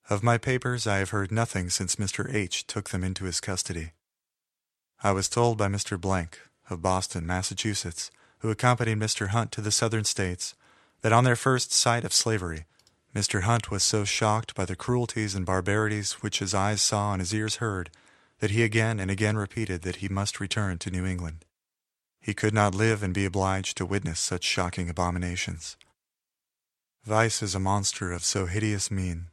Of 0.10 0.24
my 0.24 0.40
papers 0.40 0.88
I 0.88 0.98
have 0.98 1.12
heard 1.12 1.32
nothing 1.32 1.70
since 1.70 1.98
Mr. 1.98 2.34
H. 2.34 2.66
took 2.66 2.90
them 2.90 3.04
into 3.04 3.26
his 3.26 3.40
custody. 3.40 3.92
I 5.04 5.12
was 5.12 5.30
told 5.30 5.60
by 5.60 5.68
Mr. 5.68 6.02
Blank, 6.02 6.40
of 6.68 6.82
Boston, 6.82 7.28
Massachusetts, 7.28 8.10
who 8.40 8.50
accompanied 8.50 8.98
Mr. 8.98 9.28
Hunt 9.28 9.52
to 9.52 9.62
the 9.62 9.72
Southern 9.72 10.06
States, 10.06 10.56
that 11.02 11.14
on 11.14 11.26
their 11.26 11.36
first 11.36 11.72
sight 11.72 12.04
of 12.04 12.12
slavery, 12.12 12.66
Mr. 13.14 13.44
Hunt 13.44 13.70
was 13.70 13.84
so 13.84 14.04
shocked 14.04 14.56
by 14.56 14.66
the 14.66 14.76
cruelties 14.76 15.36
and 15.36 15.46
barbarities 15.46 16.14
which 16.24 16.40
his 16.40 16.56
eyes 16.56 16.82
saw 16.82 17.14
and 17.14 17.22
his 17.22 17.34
ears 17.34 17.58
heard, 17.58 17.92
that 18.40 18.50
he 18.50 18.64
again 18.64 19.00
and 19.00 19.12
again 19.12 19.38
repeated 19.38 19.84
that 19.84 19.98
he 19.98 20.10
must 20.10 20.40
return 20.40 20.80
to 20.80 20.90
New 20.90 21.06
England. 21.06 21.46
He 22.20 22.34
could 22.34 22.56
not 22.56 22.74
live 22.74 23.04
and 23.04 23.14
be 23.14 23.26
obliged 23.26 23.78
to 23.78 23.86
witness 23.86 24.20
such 24.20 24.44
shocking 24.44 24.90
abominations. 24.90 25.78
Vice 27.06 27.44
is 27.44 27.54
a 27.54 27.60
monster 27.60 28.12
of 28.12 28.24
so 28.24 28.48
hideous 28.48 28.90
mien, 28.90 29.28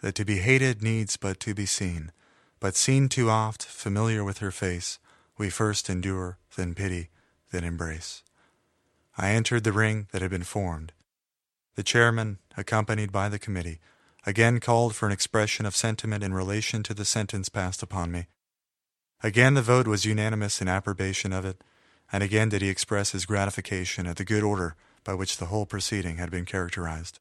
that 0.00 0.14
to 0.14 0.24
be 0.24 0.38
hated 0.38 0.82
needs 0.82 1.16
but 1.16 1.40
to 1.40 1.54
be 1.54 1.66
seen, 1.66 2.12
but 2.60 2.76
seen 2.76 3.08
too 3.08 3.30
oft, 3.30 3.64
familiar 3.64 4.24
with 4.24 4.38
her 4.38 4.50
face, 4.50 4.98
we 5.38 5.50
first 5.50 5.90
endure, 5.90 6.38
then 6.56 6.74
pity, 6.74 7.10
then 7.50 7.64
embrace. 7.64 8.22
I 9.18 9.30
entered 9.30 9.64
the 9.64 9.72
ring 9.72 10.08
that 10.12 10.22
had 10.22 10.30
been 10.30 10.42
formed. 10.42 10.92
The 11.74 11.82
chairman, 11.82 12.38
accompanied 12.56 13.12
by 13.12 13.28
the 13.28 13.38
committee, 13.38 13.80
again 14.24 14.60
called 14.60 14.94
for 14.94 15.06
an 15.06 15.12
expression 15.12 15.66
of 15.66 15.76
sentiment 15.76 16.24
in 16.24 16.34
relation 16.34 16.82
to 16.84 16.94
the 16.94 17.04
sentence 17.04 17.48
passed 17.48 17.82
upon 17.82 18.10
me. 18.10 18.26
Again 19.22 19.54
the 19.54 19.62
vote 19.62 19.86
was 19.86 20.04
unanimous 20.04 20.60
in 20.60 20.68
approbation 20.68 21.32
of 21.32 21.44
it, 21.44 21.62
and 22.12 22.22
again 22.22 22.48
did 22.48 22.62
he 22.62 22.68
express 22.68 23.12
his 23.12 23.26
gratification 23.26 24.06
at 24.06 24.16
the 24.16 24.24
good 24.24 24.42
order 24.42 24.76
by 25.04 25.14
which 25.14 25.36
the 25.36 25.46
whole 25.46 25.66
proceeding 25.66 26.16
had 26.16 26.30
been 26.30 26.44
characterized. 26.44 27.20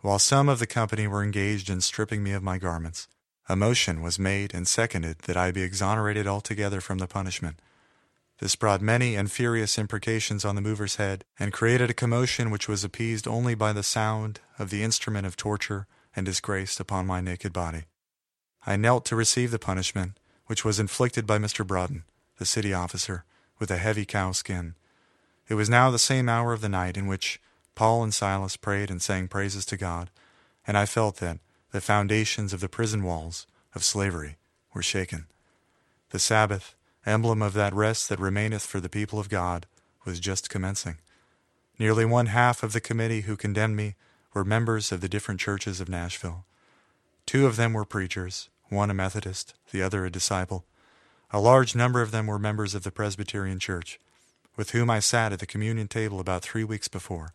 While 0.00 0.20
some 0.20 0.48
of 0.48 0.60
the 0.60 0.66
company 0.66 1.08
were 1.08 1.24
engaged 1.24 1.68
in 1.68 1.80
stripping 1.80 2.22
me 2.22 2.32
of 2.32 2.42
my 2.42 2.58
garments, 2.58 3.08
a 3.48 3.56
motion 3.56 4.00
was 4.00 4.18
made 4.18 4.54
and 4.54 4.68
seconded 4.68 5.18
that 5.20 5.36
I 5.36 5.50
be 5.50 5.62
exonerated 5.62 6.26
altogether 6.26 6.80
from 6.80 6.98
the 6.98 7.08
punishment. 7.08 7.60
This 8.38 8.54
brought 8.54 8.80
many 8.80 9.16
and 9.16 9.30
furious 9.30 9.76
imprecations 9.76 10.44
on 10.44 10.54
the 10.54 10.60
mover's 10.60 10.96
head, 10.96 11.24
and 11.36 11.52
created 11.52 11.90
a 11.90 11.94
commotion 11.94 12.50
which 12.50 12.68
was 12.68 12.84
appeased 12.84 13.26
only 13.26 13.56
by 13.56 13.72
the 13.72 13.82
sound 13.82 14.38
of 14.56 14.70
the 14.70 14.84
instrument 14.84 15.26
of 15.26 15.36
torture 15.36 15.88
and 16.14 16.24
disgrace 16.24 16.78
upon 16.78 17.04
my 17.04 17.20
naked 17.20 17.52
body. 17.52 17.84
I 18.64 18.76
knelt 18.76 19.04
to 19.06 19.16
receive 19.16 19.50
the 19.50 19.58
punishment, 19.58 20.20
which 20.46 20.64
was 20.64 20.78
inflicted 20.78 21.26
by 21.26 21.38
Mr. 21.38 21.66
Broughton, 21.66 22.04
the 22.36 22.46
city 22.46 22.72
officer, 22.72 23.24
with 23.58 23.72
a 23.72 23.78
heavy 23.78 24.04
cow 24.04 24.30
skin. 24.30 24.76
It 25.48 25.54
was 25.54 25.68
now 25.68 25.90
the 25.90 25.98
same 25.98 26.28
hour 26.28 26.52
of 26.52 26.60
the 26.60 26.68
night 26.68 26.96
in 26.96 27.08
which 27.08 27.40
Paul 27.78 28.02
and 28.02 28.12
Silas 28.12 28.56
prayed 28.56 28.90
and 28.90 29.00
sang 29.00 29.28
praises 29.28 29.64
to 29.66 29.76
God, 29.76 30.10
and 30.66 30.76
I 30.76 30.84
felt 30.84 31.18
that, 31.18 31.38
the 31.70 31.80
foundations 31.80 32.52
of 32.52 32.58
the 32.58 32.68
prison 32.68 33.04
walls 33.04 33.46
of 33.72 33.84
slavery 33.84 34.36
were 34.74 34.82
shaken. 34.82 35.26
The 36.10 36.18
Sabbath, 36.18 36.74
emblem 37.06 37.40
of 37.40 37.52
that 37.52 37.72
rest 37.72 38.08
that 38.08 38.18
remaineth 38.18 38.66
for 38.66 38.80
the 38.80 38.88
people 38.88 39.20
of 39.20 39.28
God, 39.28 39.66
was 40.04 40.18
just 40.18 40.50
commencing. 40.50 40.96
Nearly 41.78 42.04
one 42.04 42.26
half 42.26 42.64
of 42.64 42.72
the 42.72 42.80
committee 42.80 43.20
who 43.20 43.36
condemned 43.36 43.76
me 43.76 43.94
were 44.34 44.44
members 44.44 44.90
of 44.90 45.00
the 45.00 45.08
different 45.08 45.38
churches 45.38 45.80
of 45.80 45.88
Nashville. 45.88 46.46
Two 47.26 47.46
of 47.46 47.54
them 47.54 47.74
were 47.74 47.84
preachers, 47.84 48.48
one 48.70 48.90
a 48.90 48.94
Methodist, 48.94 49.54
the 49.70 49.82
other 49.82 50.04
a 50.04 50.10
disciple. 50.10 50.64
A 51.30 51.38
large 51.38 51.76
number 51.76 52.02
of 52.02 52.10
them 52.10 52.26
were 52.26 52.40
members 52.40 52.74
of 52.74 52.82
the 52.82 52.90
Presbyterian 52.90 53.60
Church, 53.60 54.00
with 54.56 54.70
whom 54.70 54.90
I 54.90 54.98
sat 54.98 55.32
at 55.32 55.38
the 55.38 55.46
communion 55.46 55.86
table 55.86 56.18
about 56.18 56.42
three 56.42 56.64
weeks 56.64 56.88
before. 56.88 57.32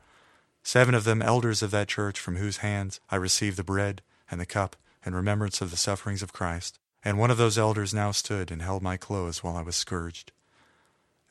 Seven 0.64 0.96
of 0.96 1.04
them 1.04 1.22
elders 1.22 1.62
of 1.62 1.72
that 1.72 1.90
church 1.90 2.20
from 2.20 2.38
whose 2.38 2.58
hands 2.58 3.00
I 3.10 3.18
received 3.18 3.58
the 3.58 3.64
bread 3.64 4.02
and 4.32 4.40
the 4.40 4.46
cup 4.46 4.76
in 5.06 5.14
remembrance 5.14 5.62
of 5.62 5.70
the 5.70 5.78
sufferings 5.78 6.24
of 6.24 6.34
Christ, 6.34 6.80
and 7.04 7.20
one 7.20 7.30
of 7.30 7.38
those 7.38 7.58
elders 7.58 7.94
now 7.94 8.12
stood 8.12 8.50
and 8.50 8.62
held 8.62 8.82
my 8.82 8.96
clothes 8.96 9.44
while 9.44 9.58
I 9.58 9.62
was 9.62 9.76
scourged. 9.76 10.32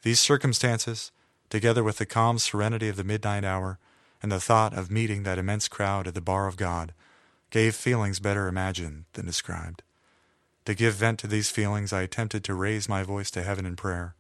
These 0.03 0.21
circumstances, 0.21 1.11
together 1.49 1.83
with 1.83 1.97
the 1.97 2.07
calm 2.07 2.39
serenity 2.39 2.89
of 2.89 2.97
the 2.97 3.05
midnight 3.05 3.45
hour, 3.45 3.79
and 4.23 4.31
the 4.31 4.41
thought 4.41 4.75
of 4.75 4.91
meeting 4.91 5.23
that 5.23 5.39
immense 5.39 5.67
crowd 5.67 6.07
at 6.07 6.15
the 6.15 6.21
bar 6.21 6.47
of 6.47 6.57
God, 6.57 6.93
gave 7.51 7.75
feelings 7.75 8.21
better 8.21 8.49
imagined 8.49 9.05
than 9.15 9.27
described. 9.27 9.83
To 10.67 10.75
give 10.75 10.95
vent 10.95 11.19
to 11.21 11.27
these 11.27 11.51
feelings, 11.51 11.93
I 11.93 12.03
attempted 12.03 12.45
to 12.45 12.55
raise 12.55 12.89
my 12.89 13.03
voice 13.03 13.31
to 13.33 13.43
heaven 13.43 13.67
in 13.67 13.77
prayer. 13.77 14.15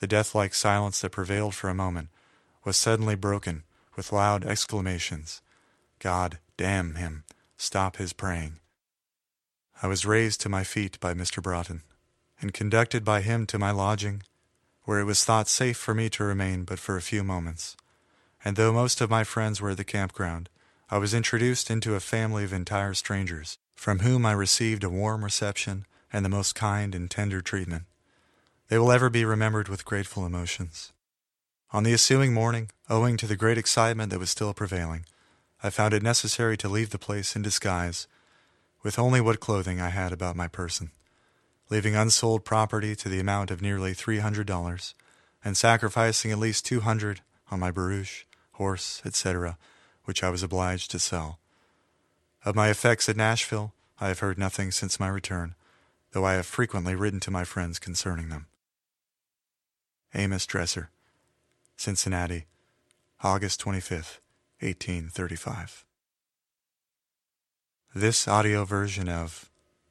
The 0.00 0.06
death-like 0.06 0.54
silence 0.54 1.00
that 1.00 1.10
prevailed 1.10 1.54
for 1.54 1.70
a 1.70 1.74
moment 1.74 2.08
was 2.64 2.76
suddenly 2.76 3.14
broken 3.14 3.62
with 3.96 4.12
loud 4.12 4.44
exclamations. 4.44 5.42
God 5.98 6.38
damn 6.56 6.94
him! 6.94 7.24
Stop 7.56 7.96
his 7.96 8.12
praying! 8.12 8.58
I 9.82 9.86
was 9.86 10.06
raised 10.06 10.40
to 10.42 10.48
my 10.48 10.64
feet 10.64 10.98
by 11.00 11.14
Mr. 11.14 11.42
Broughton, 11.42 11.82
and 12.40 12.54
conducted 12.54 13.04
by 13.04 13.20
him 13.20 13.46
to 13.46 13.58
my 13.58 13.70
lodging, 13.70 14.22
where 14.84 15.00
it 15.00 15.04
was 15.04 15.24
thought 15.24 15.48
safe 15.48 15.76
for 15.76 15.94
me 15.94 16.08
to 16.10 16.24
remain 16.24 16.64
but 16.64 16.78
for 16.78 16.96
a 16.96 17.02
few 17.02 17.24
moments. 17.24 17.76
And 18.44 18.56
though 18.56 18.72
most 18.72 19.00
of 19.00 19.10
my 19.10 19.24
friends 19.24 19.60
were 19.60 19.70
at 19.70 19.76
the 19.76 19.84
campground, 19.84 20.48
I 20.90 20.98
was 20.98 21.14
introduced 21.14 21.70
into 21.70 21.94
a 21.94 22.00
family 22.00 22.44
of 22.44 22.52
entire 22.52 22.94
strangers, 22.94 23.58
from 23.74 24.00
whom 24.00 24.24
I 24.24 24.32
received 24.32 24.84
a 24.84 24.90
warm 24.90 25.24
reception 25.24 25.86
and 26.12 26.24
the 26.24 26.30
most 26.30 26.54
kind 26.54 26.94
and 26.94 27.10
tender 27.10 27.42
treatment. 27.42 27.82
They 28.68 28.78
will 28.78 28.92
ever 28.92 29.10
be 29.10 29.24
remembered 29.24 29.68
with 29.68 29.84
grateful 29.84 30.24
emotions. 30.24 30.93
On 31.74 31.82
the 31.82 31.90
ensuing 31.90 32.32
morning, 32.32 32.70
owing 32.88 33.16
to 33.16 33.26
the 33.26 33.34
great 33.34 33.58
excitement 33.58 34.10
that 34.10 34.20
was 34.20 34.30
still 34.30 34.54
prevailing, 34.54 35.06
I 35.60 35.70
found 35.70 35.92
it 35.92 36.04
necessary 36.04 36.56
to 36.58 36.68
leave 36.68 36.90
the 36.90 37.00
place 37.00 37.34
in 37.34 37.42
disguise, 37.42 38.06
with 38.84 38.96
only 38.96 39.20
what 39.20 39.40
clothing 39.40 39.80
I 39.80 39.88
had 39.88 40.12
about 40.12 40.36
my 40.36 40.46
person, 40.46 40.92
leaving 41.70 41.96
unsold 41.96 42.44
property 42.44 42.94
to 42.94 43.08
the 43.08 43.18
amount 43.18 43.50
of 43.50 43.60
nearly 43.60 43.92
three 43.92 44.20
hundred 44.20 44.46
dollars, 44.46 44.94
and 45.44 45.56
sacrificing 45.56 46.30
at 46.30 46.38
least 46.38 46.64
two 46.64 46.78
hundred 46.78 47.22
on 47.50 47.58
my 47.58 47.72
barouche, 47.72 48.22
horse, 48.52 49.02
etc., 49.04 49.58
which 50.04 50.22
I 50.22 50.30
was 50.30 50.44
obliged 50.44 50.92
to 50.92 51.00
sell. 51.00 51.40
Of 52.44 52.54
my 52.54 52.68
effects 52.70 53.08
at 53.08 53.16
Nashville, 53.16 53.72
I 54.00 54.06
have 54.06 54.20
heard 54.20 54.38
nothing 54.38 54.70
since 54.70 55.00
my 55.00 55.08
return, 55.08 55.56
though 56.12 56.24
I 56.24 56.34
have 56.34 56.46
frequently 56.46 56.94
written 56.94 57.18
to 57.18 57.32
my 57.32 57.42
friends 57.42 57.80
concerning 57.80 58.28
them. 58.28 58.46
Amos 60.14 60.46
Dresser, 60.46 60.90
Cincinnati, 61.76 62.46
August 63.22 63.60
25, 63.60 64.20
1835. 64.60 65.84
This 67.94 68.26
audio 68.26 68.64
version 68.64 69.08
of 69.08 69.50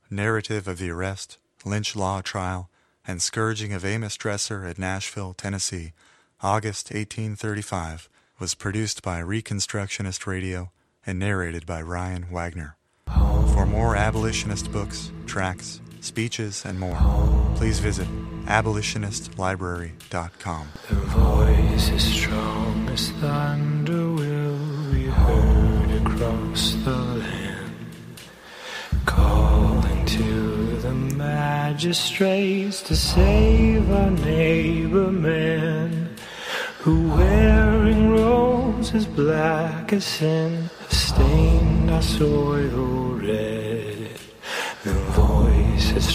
Narrative 0.09 0.67
of 0.67 0.77
the 0.77 0.89
Arrest, 0.89 1.37
Lynch 1.65 1.95
Law 1.95 2.21
Trial, 2.21 2.69
and 3.05 3.21
Scourging 3.21 3.73
of 3.73 3.85
Amos 3.85 4.15
Dresser 4.15 4.65
at 4.65 4.79
Nashville, 4.79 5.33
Tennessee, 5.33 5.93
August 6.41 6.87
1835, 6.87 8.09
was 8.39 8.55
produced 8.55 9.03
by 9.03 9.21
Reconstructionist 9.21 10.25
Radio 10.25 10.71
and 11.05 11.19
narrated 11.19 11.65
by 11.65 11.81
Ryan 11.81 12.27
Wagner. 12.31 12.77
For 13.53 13.65
more 13.65 13.95
abolitionist 13.95 14.71
books, 14.71 15.11
tracts, 15.25 15.81
speeches, 16.03 16.65
and 16.65 16.79
more, 16.79 16.97
please 17.55 17.79
visit 17.79 18.07
abolitionistlibrary.com. 18.45 20.67
The 20.89 20.95
voice 20.95 21.89
is 21.89 22.03
strong 22.03 22.89
as 22.89 23.09
thunder 23.11 24.11
will 24.11 24.91
be 24.91 25.05
heard 25.05 25.91
across 26.05 26.73
the 26.83 26.95
land, 26.95 27.75
calling 29.05 30.05
to 30.05 30.77
the 30.77 30.93
magistrates 30.93 32.81
to 32.83 32.95
save 32.95 33.91
our 33.91 34.11
neighbor 34.11 35.11
man, 35.11 36.09
who 36.79 37.09
wearing 37.09 38.11
robes 38.11 38.93
as 38.93 39.05
black 39.05 39.91
as 39.93 40.03
sin 40.03 40.69
have 40.81 40.93
stained 40.93 41.89
our 41.89 42.01
soil 42.01 43.15
red. 43.15 43.52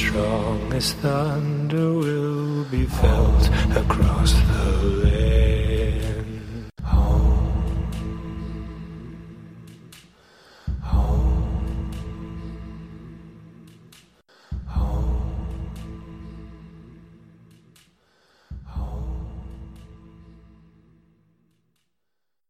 Strong 0.09 0.73
as 0.73 0.95
thunder 0.95 1.93
will 1.93 2.65
be 2.65 2.87
felt 2.87 3.51
across 3.77 4.33
the 4.33 4.73
land. 5.05 5.58